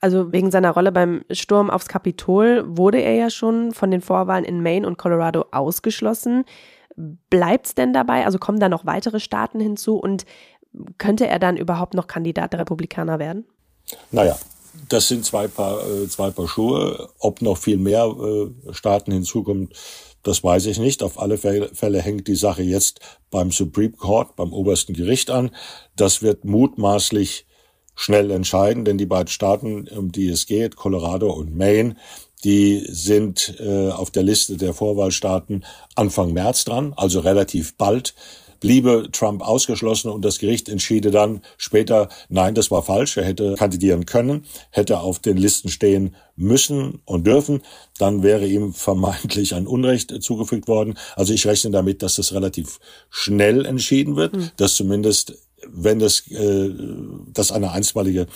Also 0.00 0.32
wegen 0.32 0.50
seiner 0.50 0.70
Rolle 0.70 0.92
beim 0.92 1.24
Sturm 1.30 1.70
aufs 1.70 1.88
Kapitol 1.88 2.64
wurde 2.66 3.02
er 3.02 3.14
ja 3.14 3.30
schon 3.30 3.72
von 3.72 3.90
den 3.90 4.00
Vorwahlen 4.00 4.44
in 4.44 4.62
Maine 4.62 4.86
und 4.86 4.96
Colorado 4.96 5.46
ausgeschlossen. 5.50 6.44
Bleibt 6.96 7.66
es 7.66 7.74
denn 7.74 7.92
dabei? 7.92 8.24
Also 8.26 8.38
kommen 8.38 8.60
da 8.60 8.68
noch 8.68 8.86
weitere 8.86 9.18
Staaten 9.18 9.60
hinzu 9.60 9.96
und 9.96 10.24
könnte 10.98 11.26
er 11.26 11.38
dann 11.38 11.56
überhaupt 11.56 11.94
noch 11.94 12.06
Kandidat 12.06 12.52
der 12.52 12.60
Republikaner 12.60 13.18
werden? 13.18 13.44
Naja, 14.12 14.38
das 14.88 15.08
sind 15.08 15.24
zwei 15.24 15.48
Paar, 15.48 15.86
äh, 15.86 16.08
zwei 16.08 16.30
Paar 16.30 16.48
Schuhe. 16.48 17.08
Ob 17.18 17.42
noch 17.42 17.58
viel 17.58 17.78
mehr 17.78 18.04
äh, 18.04 18.72
Staaten 18.72 19.12
hinzukommen, 19.12 19.70
das 20.22 20.44
weiß 20.44 20.66
ich 20.66 20.78
nicht. 20.78 21.02
Auf 21.02 21.18
alle 21.18 21.38
Fälle 21.38 22.02
hängt 22.02 22.28
die 22.28 22.36
Sache 22.36 22.62
jetzt 22.62 23.00
beim 23.30 23.50
Supreme 23.50 23.92
Court, 23.92 24.36
beim 24.36 24.52
obersten 24.52 24.92
Gericht 24.92 25.30
an. 25.30 25.50
Das 25.96 26.22
wird 26.22 26.44
mutmaßlich 26.44 27.46
schnell 27.94 28.30
entscheiden, 28.30 28.84
denn 28.84 28.98
die 28.98 29.06
beiden 29.06 29.28
Staaten, 29.28 29.88
um 29.88 30.12
die 30.12 30.28
es 30.28 30.46
geht, 30.46 30.76
Colorado 30.76 31.30
und 31.32 31.56
Maine, 31.56 31.96
die 32.44 32.86
sind 32.88 33.56
äh, 33.60 33.90
auf 33.90 34.10
der 34.10 34.22
Liste 34.22 34.56
der 34.56 34.72
Vorwahlstaaten 34.72 35.64
Anfang 35.94 36.32
März 36.32 36.64
dran, 36.64 36.94
also 36.96 37.20
relativ 37.20 37.76
bald 37.76 38.14
bliebe 38.60 39.08
Trump 39.12 39.42
ausgeschlossen 39.42 40.10
und 40.10 40.24
das 40.24 40.38
Gericht 40.38 40.68
entschiede 40.68 41.10
dann 41.10 41.42
später, 41.56 42.08
nein, 42.28 42.54
das 42.54 42.70
war 42.70 42.82
falsch, 42.82 43.16
er 43.16 43.24
hätte 43.24 43.54
kandidieren 43.54 44.06
können, 44.06 44.44
hätte 44.70 45.00
auf 45.00 45.18
den 45.18 45.36
Listen 45.36 45.68
stehen 45.68 46.14
müssen 46.36 47.00
und 47.04 47.26
dürfen, 47.26 47.62
dann 47.98 48.22
wäre 48.22 48.46
ihm 48.46 48.72
vermeintlich 48.72 49.54
ein 49.54 49.66
Unrecht 49.66 50.22
zugefügt 50.22 50.68
worden. 50.68 50.98
Also 51.16 51.32
ich 51.32 51.46
rechne 51.46 51.70
damit, 51.70 52.02
dass 52.02 52.16
das 52.16 52.32
relativ 52.32 52.78
schnell 53.08 53.66
entschieden 53.66 54.16
wird, 54.16 54.36
mhm. 54.36 54.50
dass 54.56 54.74
zumindest 54.74 55.34
wenn 55.66 55.98
das, 55.98 56.26
äh, 56.30 56.70
das 57.32 57.52
eine 57.52 57.72
einstweilige 57.72 58.26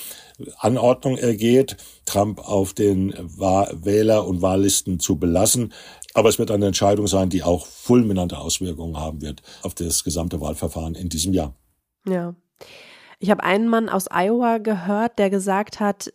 Anordnung 0.58 1.16
ergeht, 1.16 1.76
Trump 2.04 2.40
auf 2.40 2.74
den 2.74 3.12
Wähler- 3.12 4.26
und 4.26 4.42
Wahllisten 4.42 5.00
zu 5.00 5.16
belassen, 5.16 5.72
aber 6.14 6.28
es 6.28 6.38
wird 6.38 6.50
eine 6.50 6.66
Entscheidung 6.66 7.06
sein, 7.06 7.28
die 7.28 7.42
auch 7.42 7.66
fulminante 7.66 8.38
Auswirkungen 8.38 8.96
haben 8.96 9.20
wird 9.20 9.42
auf 9.62 9.74
das 9.74 10.04
gesamte 10.04 10.40
Wahlverfahren 10.40 10.94
in 10.94 11.08
diesem 11.08 11.34
Jahr. 11.34 11.54
Ja. 12.08 12.34
Ich 13.20 13.30
habe 13.30 13.42
einen 13.42 13.68
Mann 13.68 13.88
aus 13.88 14.06
Iowa 14.10 14.58
gehört, 14.58 15.18
der 15.18 15.30
gesagt 15.30 15.80
hat, 15.80 16.10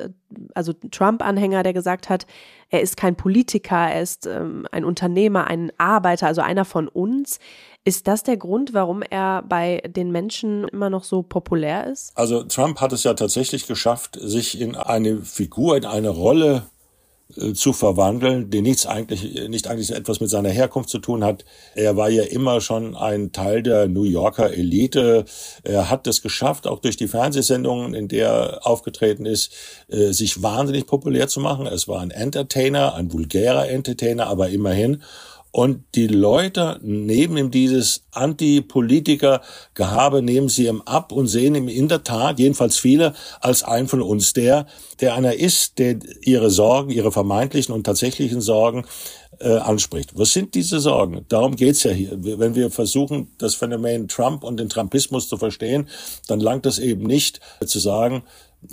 also 0.54 0.74
Trump-Anhänger, 0.74 1.64
der 1.64 1.74
gesagt 1.74 2.10
hat, 2.10 2.28
er 2.70 2.82
ist 2.82 2.98
kein 2.98 3.16
Politiker, 3.16 3.90
er 3.90 4.02
ist 4.02 4.28
ähm, 4.28 4.68
ein 4.72 4.86
Unternehmer, 4.86 5.48
ein 5.48 5.72
Arbeiter, 5.78 6.28
also 6.28 6.42
einer 6.42 6.66
von 6.66 6.88
uns. 6.88 7.40
Ist 7.84 8.08
das 8.08 8.24
der 8.24 8.38
Grund, 8.38 8.74
warum 8.74 9.02
er 9.02 9.42
bei 9.42 9.82
den 9.88 10.12
Menschen 10.12 10.68
immer 10.68 10.90
noch 10.90 11.04
so 11.04 11.24
populär 11.24 11.88
ist? 11.88 12.12
Also 12.16 12.44
Trump 12.44 12.80
hat 12.80 12.94
es 12.94 13.04
ja 13.04 13.14
tatsächlich 13.16 13.66
geschafft, 13.66 14.20
sich 14.22 14.60
in 14.62 14.76
eine 14.76 15.22
Figur, 15.22 15.78
in 15.78 15.86
eine 15.86 16.10
Rolle 16.10 16.58
äh, 16.58 16.79
zu 17.54 17.74
verwandeln, 17.74 18.50
die 18.50 18.62
nichts 18.62 18.88
eigentlich, 18.88 19.48
nicht 19.50 19.68
eigentlich 19.68 19.92
etwas 19.92 20.20
mit 20.20 20.32
seiner 20.32 20.50
Herkunft 20.50 20.90
zu 20.90 20.98
tun 20.98 21.24
hat. 21.24 21.46
Er 21.76 21.96
war 21.96 22.10
ja 22.10 22.24
immer 22.24 22.60
schon 22.60 22.96
ein 22.96 23.32
Teil 23.32 23.62
der 23.62 23.88
New 23.88 24.04
Yorker 24.04 24.52
Elite. 24.52 25.26
Er 25.64 25.92
hat 25.92 26.08
es 26.08 26.24
geschafft, 26.24 26.66
auch 26.66 26.80
durch 26.80 26.98
die 26.98 27.08
Fernsehsendungen, 27.08 27.94
in 27.94 28.08
der 28.08 28.30
er 28.30 28.68
aufgetreten 28.68 29.28
ist, 29.28 29.54
äh, 29.90 30.12
sich 30.12 30.42
wahnsinnig 30.42 30.88
populär 30.88 31.28
zu 31.28 31.40
machen. 31.40 31.68
Es 31.68 31.88
war 31.88 32.02
ein 32.02 32.12
Entertainer, 32.12 32.96
ein 32.96 33.14
vulgärer 33.14 33.70
Entertainer, 33.70 34.28
aber 34.28 34.50
immerhin. 34.50 35.04
Und 35.52 35.84
die 35.96 36.08
Leute 36.08 36.80
nehmen 36.84 37.38
ihm 37.38 37.50
dieses 37.50 38.04
Anti-Politiker-Gehabe, 38.12 40.22
nehmen 40.22 40.48
sie 40.48 40.68
ihm 40.68 40.82
ab 40.82 41.12
und 41.12 41.28
sehen 41.28 41.56
ihm 41.56 41.68
in 41.68 41.88
der 41.88 42.04
Tat, 42.04 42.38
jedenfalls 42.38 42.78
viele, 42.78 43.16
als 43.42 43.64
einen 43.64 43.88
von 43.88 44.04
uns, 44.04 44.34
der, 44.34 44.68
der 45.02 45.16
einer 45.16 45.34
ist, 45.34 45.80
der 45.80 45.98
ihre 46.22 46.52
Sorgen, 46.52 46.92
ihre 46.92 47.12
vermeintlichen 47.12 47.74
und 47.74 47.84
tatsächlichen 47.84 48.42
Sorgen 48.42 48.86
äh, 49.40 49.58
anspricht. 49.58 50.18
Was 50.18 50.34
sind 50.34 50.54
diese 50.54 50.80
Sorgen? 50.80 51.26
Darum 51.30 51.56
geht's 51.56 51.84
ja 51.84 51.92
hier. 51.92 52.18
Wenn 52.22 52.56
wir 52.56 52.70
versuchen, 52.70 53.32
das 53.38 53.56
Phänomen 53.56 54.08
Trump 54.08 54.44
und 54.44 54.58
den 54.58 54.70
Trumpismus 54.70 55.30
zu 55.30 55.38
verstehen, 55.38 55.88
dann 56.28 56.40
langt 56.40 56.66
es 56.66 56.78
eben 56.78 57.04
nicht 57.04 57.40
zu 57.66 57.80
sagen, 57.80 58.24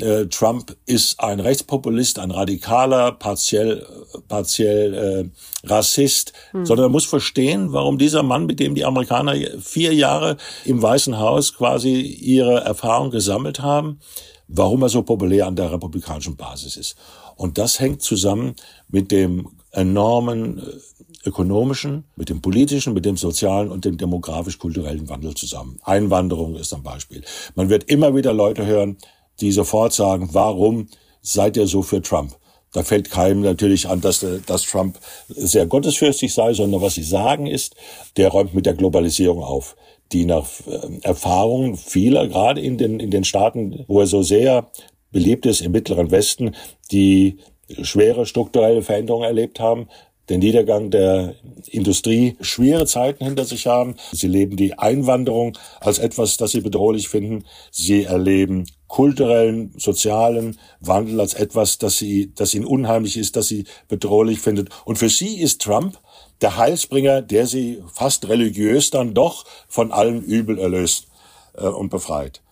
äh, 0.01 0.27
Trump 0.27 0.77
ist 0.87 1.21
ein 1.21 1.41
Rechtspopulist, 1.41 2.19
ein 2.19 2.31
radikaler, 2.31 3.13
partiell, 3.13 3.87
partiell 4.29 4.95
äh, 4.95 5.69
Rassist, 5.69 6.33
hm. 6.51 6.67
sondern 6.67 6.87
er 6.87 6.91
muss 6.91 7.07
verstehen, 7.07 7.73
warum 7.73 7.99
dieser 7.99 8.23
Mann, 8.23 8.47
mit 8.47 8.61
dem 8.61 8.75
die 8.75 8.85
Amerikaner 8.85 9.35
vier 9.61 9.95
Jahre 9.95 10.37
im 10.65 10.83
Weißen 10.83 11.19
Haus 11.19 11.55
quasi 11.55 12.01
ihre 12.01 12.61
Erfahrung 12.61 13.11
gesammelt 13.11 13.61
haben, 13.61 14.01
warum 14.49 14.83
er 14.83 14.89
so 14.89 15.03
populär 15.03 15.47
an 15.47 15.57
der 15.57 15.73
republikanischen 15.73 16.37
Basis 16.37 16.77
ist. 16.77 16.97
Und 17.37 17.59
das 17.59 17.81
hängt 17.81 18.03
zusammen 18.03 18.55
mit 18.89 19.11
dem 19.13 19.49
enormen 19.71 20.59
äh, 20.59 21.29
ökonomischen, 21.29 22.05
mit 22.17 22.29
dem 22.29 22.41
politischen, 22.41 22.95
mit 22.95 23.05
dem 23.05 23.17
sozialen 23.17 23.71
und 23.71 23.85
dem 23.85 23.97
demografisch-kulturellen 23.99 25.09
Wandel 25.09 25.35
zusammen. 25.35 25.79
Einwanderung 25.83 26.57
ist 26.57 26.73
ein 26.73 26.83
Beispiel. 26.83 27.23
Man 27.55 27.69
wird 27.69 27.85
immer 27.85 28.15
wieder 28.15 28.33
Leute 28.33 28.65
hören, 28.65 28.97
die 29.41 29.53
sofort 29.53 29.93
sagen, 29.93 30.31
warum 30.33 30.89
seid 31.23 31.57
ihr 31.57 31.67
so 31.67 31.83
für 31.83 32.03
Trump? 32.03 32.37
Da 32.73 32.83
fällt 32.83 33.11
keinem 33.11 33.41
natürlich 33.41 33.89
an, 33.89 34.01
dass, 34.01 34.25
dass 34.45 34.63
Trump 34.63 34.99
sehr 35.29 35.67
gottesfürchtig 35.67 36.35
sei, 36.35 36.53
sondern 36.53 36.83
was 36.83 36.95
sie 36.95 37.03
sagen 37.03 37.47
ist, 37.47 37.75
der 38.17 38.29
räumt 38.29 38.55
mit 38.55 38.67
der 38.67 38.75
Globalisierung 38.75 39.43
auf, 39.43 39.77
die 40.13 40.27
nach 40.27 40.47
äh, 40.67 40.99
Erfahrungen 41.03 41.77
vieler, 41.77 42.29
gerade 42.29 42.61
in 42.61 42.77
den, 42.77 43.01
in 43.01 43.11
den 43.11 43.25
Staaten, 43.25 43.85
wo 43.89 44.01
er 44.01 44.07
so 44.07 44.23
sehr 44.23 44.71
beliebt 45.11 45.47
ist, 45.47 45.63
im 45.63 45.73
Mittleren 45.73 46.11
Westen, 46.11 46.55
die 46.93 47.39
schwere 47.81 48.27
strukturelle 48.27 48.83
Veränderungen 48.83 49.25
erlebt 49.25 49.59
haben, 49.59 49.89
den 50.29 50.41
Niedergang 50.41 50.91
der 50.91 51.35
Industrie, 51.71 52.37
schwere 52.41 52.85
Zeiten 52.85 53.25
hinter 53.25 53.45
sich 53.45 53.67
haben. 53.67 53.95
Sie 54.13 54.27
leben 54.27 54.57
die 54.57 54.79
Einwanderung 54.79 55.57
als 55.81 55.99
etwas, 55.99 56.37
das 56.37 56.51
sie 56.51 56.61
bedrohlich 56.61 57.09
finden. 57.09 57.45
Sie 57.71 58.05
erleben 58.05 58.67
kulturellen, 58.89 59.75
sozialen 59.77 60.59
Wandel 60.81 61.21
als 61.21 61.35
etwas, 61.35 61.79
das 61.79 61.99
sie, 61.99 62.33
das 62.35 62.55
ihnen 62.55 62.65
unheimlich 62.65 63.17
ist, 63.17 63.37
das 63.37 63.49
sie 63.49 63.65
bedrohlich 63.89 64.41
findet. 64.41 64.71
Und 64.85 64.97
für 64.97 65.09
sie 65.09 65.41
ist 65.41 65.63
Trump 65.63 65.99
der 66.41 66.57
Heilsbringer, 66.57 67.23
der 67.23 67.47
sie 67.47 67.83
fast 67.93 68.29
religiös 68.29 68.91
dann 68.91 69.15
doch 69.15 69.45
von 69.69 69.93
allen 69.93 70.23
Übel 70.23 70.59
erlöst 70.59 71.09
äh, 71.55 71.67
und 71.67 71.89
befreit. 71.89 72.43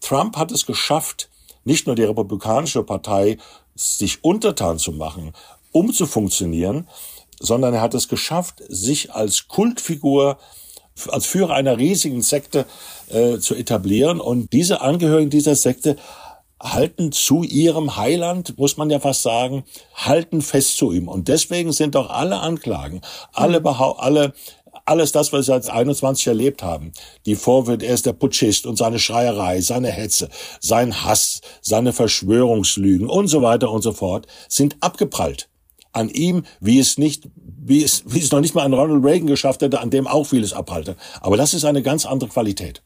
Trump 0.00 0.36
hat 0.36 0.50
es 0.50 0.66
geschafft, 0.66 1.30
nicht 1.64 1.86
nur 1.86 1.94
die 1.94 2.04
Republikanische 2.04 2.82
Partei 2.82 3.38
sich 3.74 4.24
untertan 4.24 4.78
zu 4.78 4.92
machen, 4.92 5.32
um 5.72 5.92
zu 5.92 6.06
funktionieren, 6.06 6.88
sondern 7.38 7.74
er 7.74 7.80
hat 7.80 7.94
es 7.94 8.08
geschafft, 8.08 8.62
sich 8.68 9.12
als 9.12 9.48
Kultfigur 9.48 10.38
als 11.08 11.26
Führer 11.26 11.54
einer 11.54 11.78
riesigen 11.78 12.22
Sekte 12.22 12.66
äh, 13.08 13.38
zu 13.38 13.54
etablieren. 13.54 14.20
Und 14.20 14.52
diese 14.52 14.80
Angehörigen 14.80 15.30
dieser 15.30 15.54
Sekte 15.54 15.96
halten 16.62 17.10
zu 17.12 17.42
ihrem 17.42 17.96
Heiland, 17.96 18.58
muss 18.58 18.76
man 18.76 18.90
ja 18.90 19.00
fast 19.00 19.22
sagen, 19.22 19.64
halten 19.94 20.42
fest 20.42 20.76
zu 20.76 20.92
ihm. 20.92 21.08
Und 21.08 21.28
deswegen 21.28 21.72
sind 21.72 21.94
doch 21.94 22.10
alle 22.10 22.40
Anklagen, 22.40 23.00
alle, 23.32 23.64
alle 23.64 24.34
alles 24.84 25.12
das, 25.12 25.32
was 25.32 25.46
wir 25.46 25.60
seit 25.60 25.70
21 25.70 26.26
erlebt 26.26 26.62
haben, 26.62 26.92
die 27.24 27.36
Vorwürfe, 27.36 27.86
er 27.86 27.94
ist 27.94 28.06
der 28.06 28.12
Putschist 28.12 28.66
und 28.66 28.76
seine 28.76 28.98
Schreierei, 28.98 29.60
seine 29.60 29.88
Hetze, 29.88 30.28
sein 30.60 31.04
Hass, 31.04 31.42
seine 31.60 31.92
Verschwörungslügen 31.92 33.08
und 33.08 33.28
so 33.28 33.40
weiter 33.40 33.70
und 33.70 33.82
so 33.82 33.92
fort, 33.92 34.26
sind 34.48 34.76
abgeprallt 34.80 35.48
an 35.92 36.08
ihm, 36.08 36.44
wie 36.60 36.78
es 36.78 36.98
nicht, 36.98 37.28
wie 37.62 37.82
es, 37.82 38.02
wie 38.06 38.20
es 38.20 38.32
noch 38.32 38.40
nicht 38.40 38.54
mal 38.54 38.64
an 38.64 38.74
Ronald 38.74 39.04
Reagan 39.04 39.26
geschafft 39.26 39.62
hätte, 39.62 39.80
an 39.80 39.90
dem 39.90 40.06
auch 40.06 40.24
vieles 40.24 40.52
abhalte. 40.52 40.96
Aber 41.20 41.36
das 41.36 41.54
ist 41.54 41.64
eine 41.64 41.82
ganz 41.82 42.06
andere 42.06 42.30
Qualität. 42.30 42.82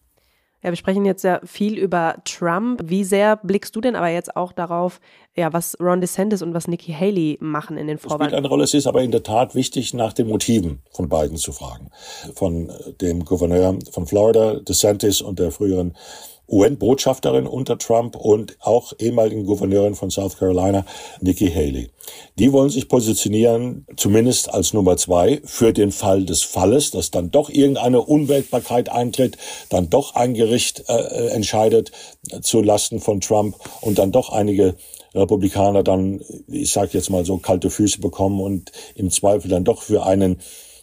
Ja, 0.65 0.71
wir 0.71 0.77
sprechen 0.77 1.05
jetzt 1.05 1.25
ja 1.25 1.41
viel 1.45 1.77
über 1.77 2.17
Trump. 2.25 2.81
Wie 2.87 3.05
sehr 3.05 3.37
blickst 3.37 3.77
du 3.77 3.83
denn 3.83 3.95
aber 3.95 4.09
jetzt 4.09 4.35
auch 4.35 4.51
darauf, 4.51 4.99
ja, 5.37 5.53
was 5.53 5.77
Ron 5.79 6.01
DeSantis 6.01 6.41
und 6.41 6.55
was 6.55 6.69
Nikki 6.69 6.91
Haley 6.91 7.37
machen 7.43 7.77
in 7.77 7.87
den 7.87 7.99
Vorwahlen? 7.99 8.23
Es 8.23 8.27
spielt 8.29 8.39
eine 8.39 8.49
Rolle. 8.49 8.65
Es 8.65 8.73
ist 8.73 8.87
aber 8.87 9.03
in 9.03 9.11
der 9.11 9.23
Tat 9.23 9.55
wichtig, 9.55 9.93
nach 9.93 10.15
den 10.15 10.27
Motiven 10.27 10.81
von 10.91 11.11
beiden 11.11 11.37
zu 11.37 11.53
fragen. 11.53 11.91
Von 12.35 12.73
dem 13.03 13.27
Gouverneur 13.27 13.79
von 13.93 14.07
Florida, 14.07 14.55
DeSantis 14.55 15.21
und 15.21 15.39
der 15.39 15.51
früheren 15.51 15.95
UN-Botschafterin 16.48 17.46
unter 17.46 17.78
Trump 17.78 18.16
und 18.16 18.57
auch 18.61 18.92
ehemaligen 18.98 19.44
Gouverneurin 19.44 19.94
von 19.94 20.11
South 20.11 20.38
Carolina, 20.38 20.85
Nikki 21.20 21.50
Haley. 21.50 21.90
Die 22.38 22.52
wollen 22.52 22.70
sich 22.70 22.88
positionieren, 22.88 23.87
zumindest 23.96 24.52
als 24.52 24.72
Nummer 24.72 24.96
zwei, 24.96 25.40
für 25.44 25.72
den 25.72 25.90
Fall 25.90 26.24
des 26.24 26.42
Falles, 26.42 26.90
dass 26.90 27.11
dann 27.11 27.30
doch 27.30 27.48
irgendeine 27.48 28.02
Unwägbarkeit 28.02 28.90
eintritt, 28.90 29.38
dann 29.70 29.88
doch 29.88 30.14
ein 30.14 30.35
Gericht 30.35 30.85
äh, 30.88 31.28
entscheidet 31.28 31.92
äh, 32.30 32.40
zu 32.40 32.61
Lasten 32.61 33.00
von 33.00 33.20
Trump 33.20 33.57
und 33.80 33.98
dann 33.98 34.12
doch 34.12 34.30
einige 34.30 34.76
Republikaner 35.14 35.83
dann, 35.83 36.20
ich 36.48 36.72
sage 36.72 36.90
jetzt 36.92 37.09
mal 37.09 37.24
so, 37.24 37.38
kalte 37.38 37.70
Füße 37.70 38.00
bekommen 38.00 38.40
und 38.40 38.72
im 38.96 39.11
Zweifel 39.11 39.48
dann 39.48 39.64
doch 39.64 39.83
für 39.83 40.04
einen 40.04 40.40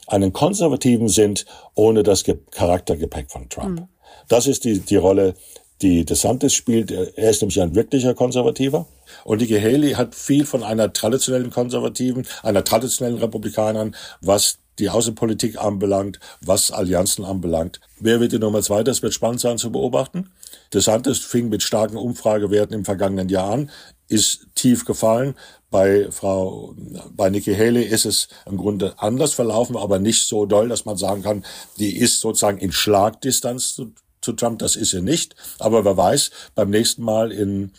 einen 0.08 0.34
Konservativen 0.34 1.08
sind, 1.08 1.46
ohne 1.74 2.04
das 2.04 2.26
Charaktergepäck 2.52 3.32
von 3.32 3.48
Trump. 3.50 3.80
Mhm. 3.80 3.88
Das 4.28 4.48
ist 4.48 4.64
die, 4.64 4.80
die 4.80 4.98
Rolle, 4.98 5.36
die 5.82 6.06
DeSantis 6.06 6.54
spielt. 6.54 6.92
Er 6.92 7.30
ist 7.30 7.42
nämlich 7.42 7.62
ein 7.62 7.76
wirklicher 7.76 8.14
Konservativer. 8.14 8.88
Und 9.24 9.42
Nikki 9.42 9.60
Haley 9.60 9.94
hat 9.94 10.16
viel 10.16 10.46
von 10.46 10.64
einer 10.64 10.94
traditionellen 10.94 11.50
Konservativen, 11.50 12.26
einer 12.44 12.64
traditionellen 12.64 13.20
Republikanerin, 13.20 13.96
was 14.22 14.60
die 14.80 14.90
Außenpolitik 14.90 15.60
anbelangt, 15.60 16.20
was 16.42 16.72
Allianzen 16.72 17.26
anbelangt. 17.26 17.82
Wer 18.00 18.20
wird 18.20 18.32
die 18.32 18.40
Nummer 18.40 18.62
zwei? 18.62 18.84
Das 18.84 19.02
wird 19.02 19.14
spannend 19.14 19.42
sein 19.42 19.58
zu 19.58 19.72
beobachten. 19.72 20.32
DeSantis 20.74 21.20
fing 21.20 21.50
mit 21.50 21.62
starken 21.62 21.98
Umfragewerten 21.98 22.76
im 22.76 22.86
vergangenen 22.86 23.30
Jahr 23.30 23.52
an, 23.52 23.70
ist 24.08 24.48
tief 24.56 24.86
gefallen. 24.86 25.36
Bei 25.70 26.10
Frau, 26.12 26.74
bei 27.12 27.30
Nikki 27.30 27.54
Haley 27.54 27.84
ist 27.84 28.06
es 28.06 28.28
im 28.46 28.58
Grunde 28.58 28.94
anders 28.98 29.34
verlaufen, 29.34 29.78
aber 29.78 30.00
nicht 30.00 30.28
so 30.28 30.46
doll, 30.46 30.70
dass 30.70 30.86
man 30.86 30.98
sagen 30.98 31.22
kann, 31.22 31.46
die 31.78 31.98
ist 31.98 32.20
sozusagen 32.20 32.58
in 32.58 32.72
Schlagdistanz 32.72 33.74
zu 33.76 33.94
zu 34.22 34.34
Trump, 34.34 34.60
das 34.60 34.76
ist 34.76 34.94
er 34.94 35.02
nicht. 35.02 35.36
Aber 35.60 35.86
wer 35.86 35.98
weiß, 35.98 36.32
beim 36.56 36.70
nächsten 36.70 37.04
Mal 37.04 37.32
in 37.32 37.72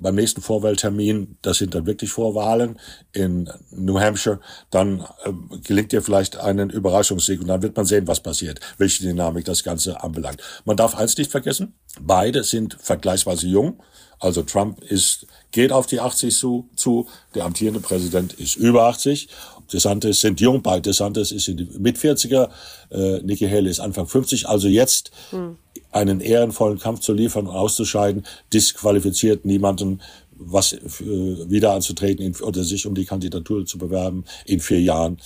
beim 0.00 0.14
nächsten 0.14 0.40
Vorwahltermin, 0.40 1.36
das 1.42 1.58
sind 1.58 1.74
dann 1.74 1.84
wirklich 1.84 2.10
Vorwahlen 2.10 2.78
in 3.12 3.50
New 3.70 3.98
Hampshire, 4.00 4.40
dann 4.70 5.00
äh, 5.24 5.32
gelingt 5.62 5.92
ihr 5.92 6.00
vielleicht 6.00 6.36
einen 6.38 6.70
Überraschungssieg 6.70 7.40
und 7.40 7.48
dann 7.48 7.62
wird 7.62 7.76
man 7.76 7.84
sehen, 7.84 8.06
was 8.06 8.20
passiert, 8.20 8.60
welche 8.78 9.02
Dynamik 9.02 9.44
das 9.44 9.62
Ganze 9.62 10.02
anbelangt. 10.02 10.40
Man 10.64 10.76
darf 10.76 10.94
eins 10.94 11.18
nicht 11.18 11.30
vergessen, 11.30 11.74
beide 12.00 12.44
sind 12.44 12.78
vergleichsweise 12.80 13.46
jung. 13.46 13.82
Also 14.20 14.42
Trump 14.42 14.82
ist, 14.84 15.26
geht 15.50 15.72
auf 15.72 15.86
die 15.86 16.00
80 16.00 16.34
zu, 16.36 16.68
zu, 16.76 17.08
der 17.34 17.44
amtierende 17.44 17.80
Präsident 17.80 18.34
ist 18.34 18.56
über 18.56 18.84
80 18.84 19.28
DeSantis 19.72 20.20
sind 20.20 20.40
jung, 20.40 20.62
bei 20.62 20.80
DeSantis 20.80 21.32
ist 21.32 21.48
in 21.48 21.56
die 21.56 21.68
Mit-40er, 21.78 22.48
äh, 22.90 23.22
Nikki 23.22 23.48
Haley 23.48 23.70
ist 23.70 23.80
Anfang 23.80 24.06
50. 24.06 24.48
Also 24.48 24.68
jetzt 24.68 25.10
hm. 25.30 25.56
Einen 25.92 26.20
ehrenvollen 26.20 26.78
Kampf 26.78 27.00
zu 27.00 27.12
liefern 27.12 27.46
und 27.46 27.54
auszuscheiden, 27.54 28.24
disqualifiziert 28.52 29.44
niemanden, 29.44 30.00
was 30.32 30.72
äh, 30.72 30.80
wieder 30.80 31.72
anzutreten 31.72 32.34
oder 32.42 32.64
sich 32.64 32.86
um 32.86 32.94
die 32.94 33.04
Kandidatur 33.04 33.66
zu 33.66 33.78
bewerben 33.78 34.24
in 34.46 34.60
vier 34.60 34.80
Jahren 34.80 35.18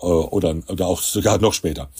äh, 0.00 0.06
oder, 0.06 0.56
oder 0.68 0.86
auch 0.86 1.02
sogar 1.02 1.38
noch 1.38 1.52
später. 1.52 1.90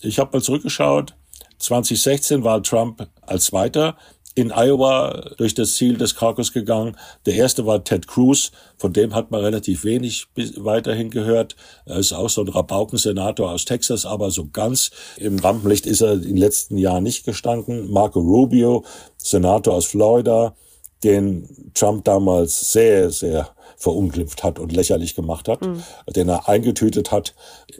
Ich 0.00 0.18
habe 0.18 0.36
mal 0.36 0.42
zurückgeschaut. 0.42 1.14
2016 1.58 2.44
war 2.44 2.62
Trump 2.62 3.08
als 3.22 3.46
Zweiter 3.46 3.96
in 4.34 4.50
Iowa 4.50 5.30
durch 5.36 5.54
das 5.54 5.74
Ziel 5.74 5.96
des 5.96 6.16
Caucus 6.16 6.52
gegangen. 6.52 6.96
Der 7.24 7.34
erste 7.34 7.66
war 7.66 7.84
Ted 7.84 8.08
Cruz, 8.08 8.50
von 8.76 8.92
dem 8.92 9.14
hat 9.14 9.30
man 9.30 9.40
relativ 9.40 9.84
wenig 9.84 10.26
weiterhin 10.56 11.10
gehört. 11.10 11.54
Er 11.86 11.98
ist 11.98 12.12
auch 12.12 12.28
so 12.28 12.40
ein 12.40 12.48
Rabaukensenator 12.48 13.50
aus 13.50 13.64
Texas, 13.64 14.04
aber 14.04 14.30
so 14.30 14.48
ganz 14.52 14.90
im 15.16 15.38
Rampenlicht 15.38 15.86
ist 15.86 16.00
er 16.00 16.14
in 16.14 16.22
den 16.22 16.36
letzten 16.36 16.78
Jahren 16.78 17.04
nicht 17.04 17.24
gestanden. 17.24 17.90
Marco 17.90 18.20
Rubio, 18.20 18.84
Senator 19.16 19.74
aus 19.74 19.86
Florida, 19.86 20.56
den 21.04 21.70
Trump 21.74 22.04
damals 22.04 22.72
sehr, 22.72 23.10
sehr 23.10 23.50
verunglimpft 23.76 24.42
hat 24.42 24.58
und 24.58 24.72
lächerlich 24.72 25.14
gemacht 25.14 25.48
hat, 25.48 25.62
mhm. 25.62 25.82
den 26.08 26.28
er 26.28 26.48
eingetütet 26.48 27.12
hat, 27.12 27.34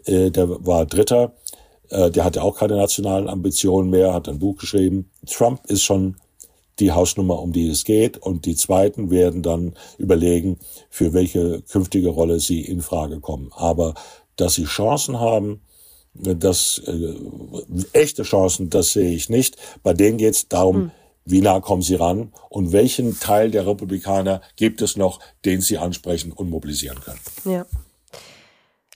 äh, 0.04 0.30
der 0.30 0.48
war 0.66 0.86
Dritter. 0.86 1.32
Äh, 1.88 2.10
der 2.10 2.24
hatte 2.24 2.42
auch 2.42 2.58
keine 2.58 2.76
nationalen 2.76 3.28
Ambitionen 3.28 3.90
mehr, 3.90 4.12
hat 4.12 4.28
ein 4.28 4.38
Buch 4.38 4.56
geschrieben. 4.56 5.10
Trump 5.26 5.60
ist 5.66 5.82
schon 5.82 6.16
die 6.78 6.92
Hausnummer, 6.92 7.40
um 7.40 7.52
die 7.52 7.68
es 7.68 7.84
geht. 7.84 8.16
Und 8.18 8.46
die 8.46 8.56
zweiten 8.56 9.10
werden 9.10 9.42
dann 9.42 9.74
überlegen, 9.98 10.58
für 10.90 11.12
welche 11.12 11.62
künftige 11.62 12.08
Rolle 12.08 12.40
sie 12.40 12.60
in 12.60 12.80
Frage 12.80 13.20
kommen. 13.20 13.50
Aber 13.54 13.94
dass 14.36 14.54
sie 14.54 14.64
Chancen 14.64 15.20
haben, 15.20 15.60
das 16.14 16.80
äh, 16.86 17.14
echte 17.92 18.22
Chancen, 18.22 18.70
das 18.70 18.92
sehe 18.92 19.10
ich 19.10 19.28
nicht. 19.28 19.56
Bei 19.82 19.94
denen 19.94 20.18
geht 20.18 20.34
es 20.34 20.48
darum, 20.48 20.76
hm. 20.76 20.90
wie 21.24 21.40
nah 21.40 21.60
kommen 21.60 21.82
sie 21.82 21.96
ran 21.96 22.32
und 22.48 22.72
welchen 22.72 23.18
Teil 23.18 23.50
der 23.50 23.66
Republikaner 23.66 24.40
gibt 24.56 24.80
es 24.80 24.96
noch, 24.96 25.20
den 25.44 25.60
sie 25.60 25.78
ansprechen 25.78 26.32
und 26.32 26.50
mobilisieren 26.50 27.00
können. 27.00 27.20
Ja. 27.44 27.66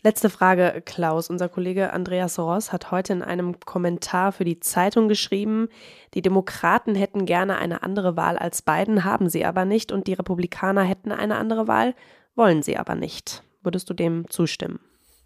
Letzte 0.05 0.31
Frage, 0.31 0.81
Klaus. 0.85 1.29
Unser 1.29 1.49
Kollege 1.49 1.93
Andreas 1.93 2.39
Ross 2.39 2.71
hat 2.71 2.93
heute 2.93 3.13
in 3.13 3.23
einem 3.23 3.59
Kommentar 3.59 4.31
für 4.31 4.45
die 4.45 4.61
Zeitung 4.61 5.09
geschrieben, 5.09 5.69
die 6.15 6.23
Demokraten 6.23 6.95
hätten 6.95 7.27
gerne 7.27 7.59
eine 7.59 7.83
andere 7.83 8.17
Wahl 8.17 8.39
als 8.39 8.63
Biden, 8.63 9.03
haben 9.03 9.29
sie 9.29 9.45
aber 9.45 9.65
nicht, 9.65 9.91
und 9.91 10.07
die 10.07 10.13
Republikaner 10.13 10.85
hätten 10.85 11.11
eine 11.11 11.37
andere 11.37 11.67
Wahl, 11.67 11.97
wollen 12.37 12.63
sie 12.63 12.77
aber 12.77 12.95
nicht. 12.95 13.43
Würdest 13.65 13.91
du 13.91 13.95
dem 13.95 14.31
zustimmen? 14.31 14.79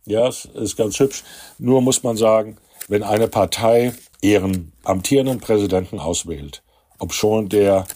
Ja, 0.06 0.26
es 0.26 0.46
ist 0.46 0.76
ganz 0.76 0.98
hübsch. 0.98 1.22
Nur 1.58 1.82
muss 1.82 2.02
man 2.02 2.16
sagen, 2.16 2.56
wenn 2.88 3.02
eine 3.02 3.28
Partei 3.28 3.92
ihren 4.22 4.72
amtierenden 4.84 5.38
Präsidenten 5.38 5.98
auswählt, 6.00 6.62
ob 6.98 7.12
schon 7.12 7.50
der 7.50 7.86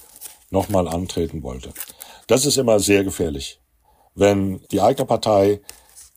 nochmal 0.50 0.88
antreten 0.88 1.42
wollte, 1.42 1.70
das 2.26 2.44
ist 2.44 2.58
immer 2.58 2.80
sehr 2.80 3.02
gefährlich. 3.02 3.60
Wenn 4.14 4.60
die 4.70 4.82
eigene 4.82 5.06
Partei 5.06 5.60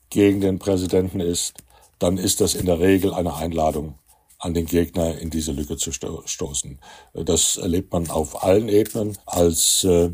gegen 0.09 0.41
den 0.41 0.59
Präsidenten 0.59 1.19
ist, 1.19 1.53
dann 1.99 2.17
ist 2.17 2.41
das 2.41 2.55
in 2.55 2.65
der 2.65 2.79
Regel 2.79 3.13
eine 3.13 3.35
Einladung 3.35 3.95
an 4.39 4.53
den 4.53 4.65
Gegner 4.65 5.17
in 5.17 5.29
diese 5.29 5.51
Lücke 5.51 5.75
zu 5.75 5.91
stoßen. 5.91 6.79
Das 7.13 7.57
erlebt 7.57 7.91
man 7.91 8.09
auf 8.09 8.43
allen 8.43 8.69
Ebenen. 8.69 9.17
Als 9.25 9.83
äh, 9.83 10.11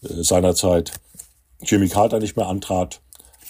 seinerzeit 0.00 0.92
Jimmy 1.60 1.88
Carter 1.88 2.18
nicht 2.18 2.36
mehr 2.36 2.46
antrat, 2.46 3.00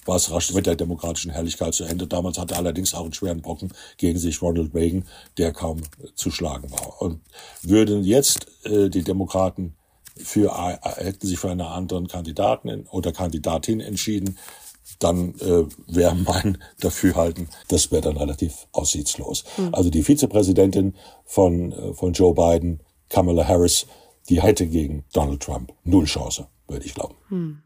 war 0.05 0.17
es 0.17 0.31
rasch 0.31 0.53
mit 0.53 0.67
der 0.67 0.77
demokratischen 0.77 1.31
Herrlichkeit 1.31 1.75
zu 1.75 1.85
Ende. 1.85 2.07
Damals 2.07 2.39
hatte 2.39 2.55
er 2.55 2.59
allerdings 2.59 2.95
auch 2.95 3.05
einen 3.05 3.13
schweren 3.13 3.43
Brocken 3.43 3.73
gegen 3.99 4.19
sich 4.19 4.41
Ronald 4.43 4.75
Reagan, 4.75 5.05
der 5.39 5.53
kaum 5.53 5.83
zu 6.15 6.31
schlagen 6.31 6.71
war. 6.71 7.01
Und 7.03 7.21
würden 7.63 8.05
jetzt 8.05 8.47
äh, 8.65 8.89
die 8.89 9.03
Demokraten 9.03 9.75
für, 10.17 10.53
äh, 10.53 11.05
hätten 11.05 11.27
sich 11.27 11.39
für 11.39 11.51
einen 11.51 11.61
anderen 11.61 12.09
Kandidaten 12.09 12.87
oder 12.91 13.13
Kandidatin 13.13 13.81
entschieden, 13.81 14.39
dann 14.99 15.35
äh, 15.41 15.65
wäre 15.87 16.15
mein 16.15 16.59
Dafürhalten, 16.81 17.49
das 17.69 17.91
wäre 17.91 18.03
dann 18.03 18.17
relativ 18.17 18.67
aussichtslos. 18.73 19.45
Mhm. 19.57 19.75
Also 19.75 19.91
die 19.91 20.03
Vizepräsidentin 20.03 20.95
von, 21.25 21.73
äh, 21.73 21.95
von 21.95 22.13
Joe 22.13 22.35
Biden, 22.35 22.81
Kamala 23.09 23.47
Harris, 23.47 23.87
die 24.29 24.43
hätte 24.43 24.67
gegen 24.67 25.05
Donald 25.13 25.43
Trump 25.43 25.73
null 25.85 26.05
Chance, 26.05 26.49
würde 26.67 26.85
ich 26.85 26.95
glauben. 26.95 27.15
Mhm. 27.29 27.63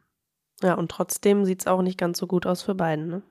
Ja, 0.62 0.74
und 0.74 0.90
trotzdem 0.90 1.44
sieht's 1.44 1.66
auch 1.66 1.82
nicht 1.82 1.98
ganz 1.98 2.18
so 2.18 2.26
gut 2.26 2.46
aus 2.46 2.62
für 2.62 2.74
Biden, 2.74 3.08
ne? 3.08 3.22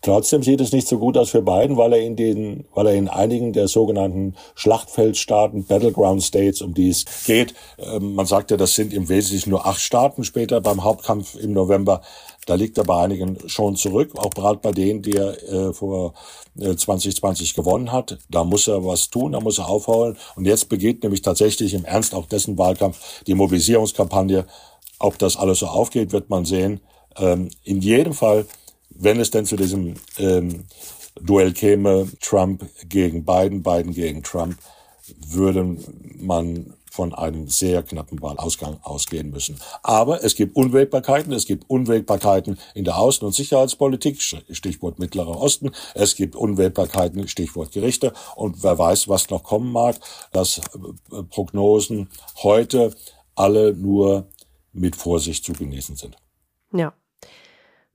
Trotzdem 0.00 0.44
sieht 0.44 0.60
es 0.60 0.70
nicht 0.70 0.86
so 0.86 0.98
gut 0.98 1.18
aus 1.18 1.30
für 1.30 1.42
Biden, 1.42 1.76
weil 1.76 1.92
er 1.92 2.00
in 2.00 2.14
den, 2.14 2.66
weil 2.72 2.86
er 2.86 2.94
in 2.94 3.08
einigen 3.08 3.52
der 3.52 3.66
sogenannten 3.66 4.36
Schlachtfeldstaaten, 4.54 5.64
Battleground 5.64 6.22
States, 6.22 6.62
um 6.62 6.72
die 6.72 6.90
es 6.90 7.04
geht, 7.26 7.54
äh, 7.78 7.98
man 7.98 8.24
sagt 8.24 8.52
ja, 8.52 8.56
das 8.56 8.76
sind 8.76 8.92
im 8.92 9.08
Wesentlichen 9.08 9.50
nur 9.50 9.66
acht 9.66 9.80
Staaten 9.80 10.22
später 10.22 10.60
beim 10.60 10.84
Hauptkampf 10.84 11.34
im 11.34 11.52
November, 11.52 12.02
Da 12.48 12.54
liegt 12.54 12.78
er 12.78 12.84
bei 12.84 13.02
einigen 13.02 13.36
schon 13.46 13.76
zurück, 13.76 14.12
auch 14.16 14.30
gerade 14.30 14.58
bei 14.58 14.72
denen, 14.72 15.02
die 15.02 15.12
er 15.12 15.42
äh, 15.52 15.72
vor 15.74 16.14
äh, 16.58 16.74
2020 16.74 17.52
gewonnen 17.52 17.92
hat. 17.92 18.18
Da 18.30 18.42
muss 18.42 18.66
er 18.68 18.82
was 18.86 19.10
tun, 19.10 19.32
da 19.32 19.40
muss 19.40 19.58
er 19.58 19.68
aufholen. 19.68 20.16
Und 20.34 20.46
jetzt 20.46 20.70
beginnt 20.70 21.02
nämlich 21.02 21.20
tatsächlich 21.20 21.74
im 21.74 21.84
Ernst 21.84 22.14
auch 22.14 22.24
dessen 22.24 22.56
Wahlkampf 22.56 23.22
die 23.26 23.34
Mobilisierungskampagne. 23.34 24.46
Ob 24.98 25.18
das 25.18 25.36
alles 25.36 25.58
so 25.58 25.66
aufgeht, 25.66 26.12
wird 26.12 26.30
man 26.30 26.46
sehen. 26.46 26.80
Ähm, 27.18 27.50
in 27.64 27.82
jedem 27.82 28.14
Fall, 28.14 28.46
wenn 28.88 29.20
es 29.20 29.30
denn 29.30 29.44
zu 29.44 29.56
diesem 29.56 29.96
ähm, 30.18 30.64
Duell 31.20 31.52
käme, 31.52 32.08
Trump 32.22 32.64
gegen 32.88 33.26
Biden, 33.26 33.62
Biden 33.62 33.92
gegen 33.92 34.22
Trump, 34.22 34.56
würde 35.26 35.76
man 36.16 36.72
von 36.90 37.14
einem 37.14 37.48
sehr 37.48 37.82
knappen 37.82 38.20
Wahlausgang 38.22 38.78
ausgehen 38.82 39.30
müssen. 39.30 39.58
Aber 39.82 40.24
es 40.24 40.34
gibt 40.34 40.56
Unwägbarkeiten, 40.56 41.32
es 41.32 41.46
gibt 41.46 41.68
Unwägbarkeiten 41.68 42.58
in 42.74 42.84
der 42.84 42.96
Außen- 42.96 43.24
und 43.24 43.34
Sicherheitspolitik, 43.34 44.20
Stichwort 44.20 44.98
Mittlerer 44.98 45.40
Osten, 45.40 45.72
es 45.94 46.16
gibt 46.16 46.36
Unwägbarkeiten, 46.36 47.28
Stichwort 47.28 47.72
Gerichte 47.72 48.12
und 48.36 48.62
wer 48.62 48.78
weiß, 48.78 49.08
was 49.08 49.30
noch 49.30 49.42
kommen 49.42 49.72
mag, 49.72 49.96
dass 50.32 50.58
äh, 50.58 51.22
Prognosen 51.24 52.08
heute 52.42 52.94
alle 53.34 53.74
nur 53.74 54.28
mit 54.72 54.96
Vorsicht 54.96 55.44
zu 55.44 55.52
genießen 55.52 55.96
sind. 55.96 56.16
Ja, 56.72 56.92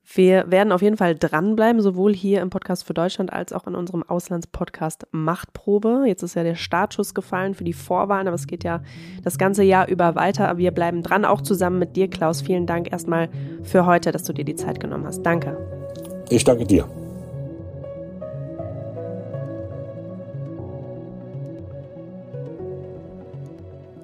wir 0.05 0.51
werden 0.51 0.71
auf 0.71 0.81
jeden 0.81 0.97
Fall 0.97 1.15
dranbleiben, 1.15 1.81
sowohl 1.81 2.13
hier 2.13 2.41
im 2.41 2.49
Podcast 2.49 2.85
für 2.85 2.93
Deutschland 2.93 3.31
als 3.31 3.53
auch 3.53 3.67
in 3.67 3.75
unserem 3.75 4.03
Auslandspodcast 4.03 5.07
Machtprobe. 5.11 6.03
Jetzt 6.05 6.23
ist 6.23 6.35
ja 6.35 6.43
der 6.43 6.55
Startschuss 6.55 7.13
gefallen 7.13 7.53
für 7.53 7.63
die 7.63 7.73
Vorwahlen, 7.73 8.27
aber 8.27 8.35
es 8.35 8.47
geht 8.47 8.63
ja 8.63 8.81
das 9.23 9.37
ganze 9.37 9.63
Jahr 9.63 9.87
über 9.87 10.15
weiter. 10.15 10.57
Wir 10.57 10.71
bleiben 10.71 11.03
dran, 11.03 11.25
auch 11.25 11.41
zusammen 11.41 11.79
mit 11.79 11.95
dir, 11.95 12.09
Klaus. 12.09 12.41
Vielen 12.41 12.67
Dank 12.67 12.91
erstmal 12.91 13.29
für 13.63 13.85
heute, 13.85 14.11
dass 14.11 14.23
du 14.23 14.33
dir 14.33 14.45
die 14.45 14.55
Zeit 14.55 14.79
genommen 14.79 15.05
hast. 15.05 15.23
Danke. 15.23 15.57
Ich 16.29 16.43
danke 16.43 16.65
dir. 16.65 17.02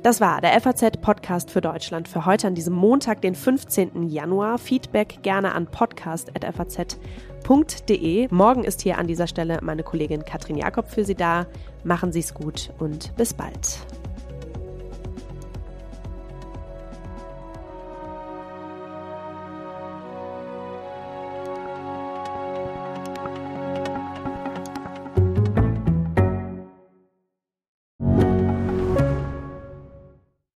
Das 0.01 0.21
war 0.21 0.39
der 0.39 0.61
FAZ-Podcast 0.61 1.51
für 1.51 1.59
Deutschland 1.59 2.07
für 2.07 2.25
heute 2.25 2.47
an 2.47 2.55
diesem 2.55 2.73
Montag, 2.73 3.21
den 3.21 3.35
15. 3.35 4.07
Januar. 4.07 4.57
Feedback 4.57 5.19
gerne 5.23 5.53
an 5.53 5.67
podcast.faz.de. 5.67 8.29
Morgen 8.31 8.63
ist 8.63 8.79
hier 8.81 8.97
an 8.97 9.07
dieser 9.07 9.27
Stelle 9.27 9.59
meine 9.61 9.83
Kollegin 9.83 10.23
Katrin 10.23 10.55
Jakob 10.55 10.87
für 10.87 11.03
Sie 11.03 11.15
da. 11.15 11.47
Machen 11.83 12.13
Sie 12.13 12.19
es 12.19 12.33
gut 12.33 12.71
und 12.79 13.13
bis 13.17 13.33
bald. 13.33 13.79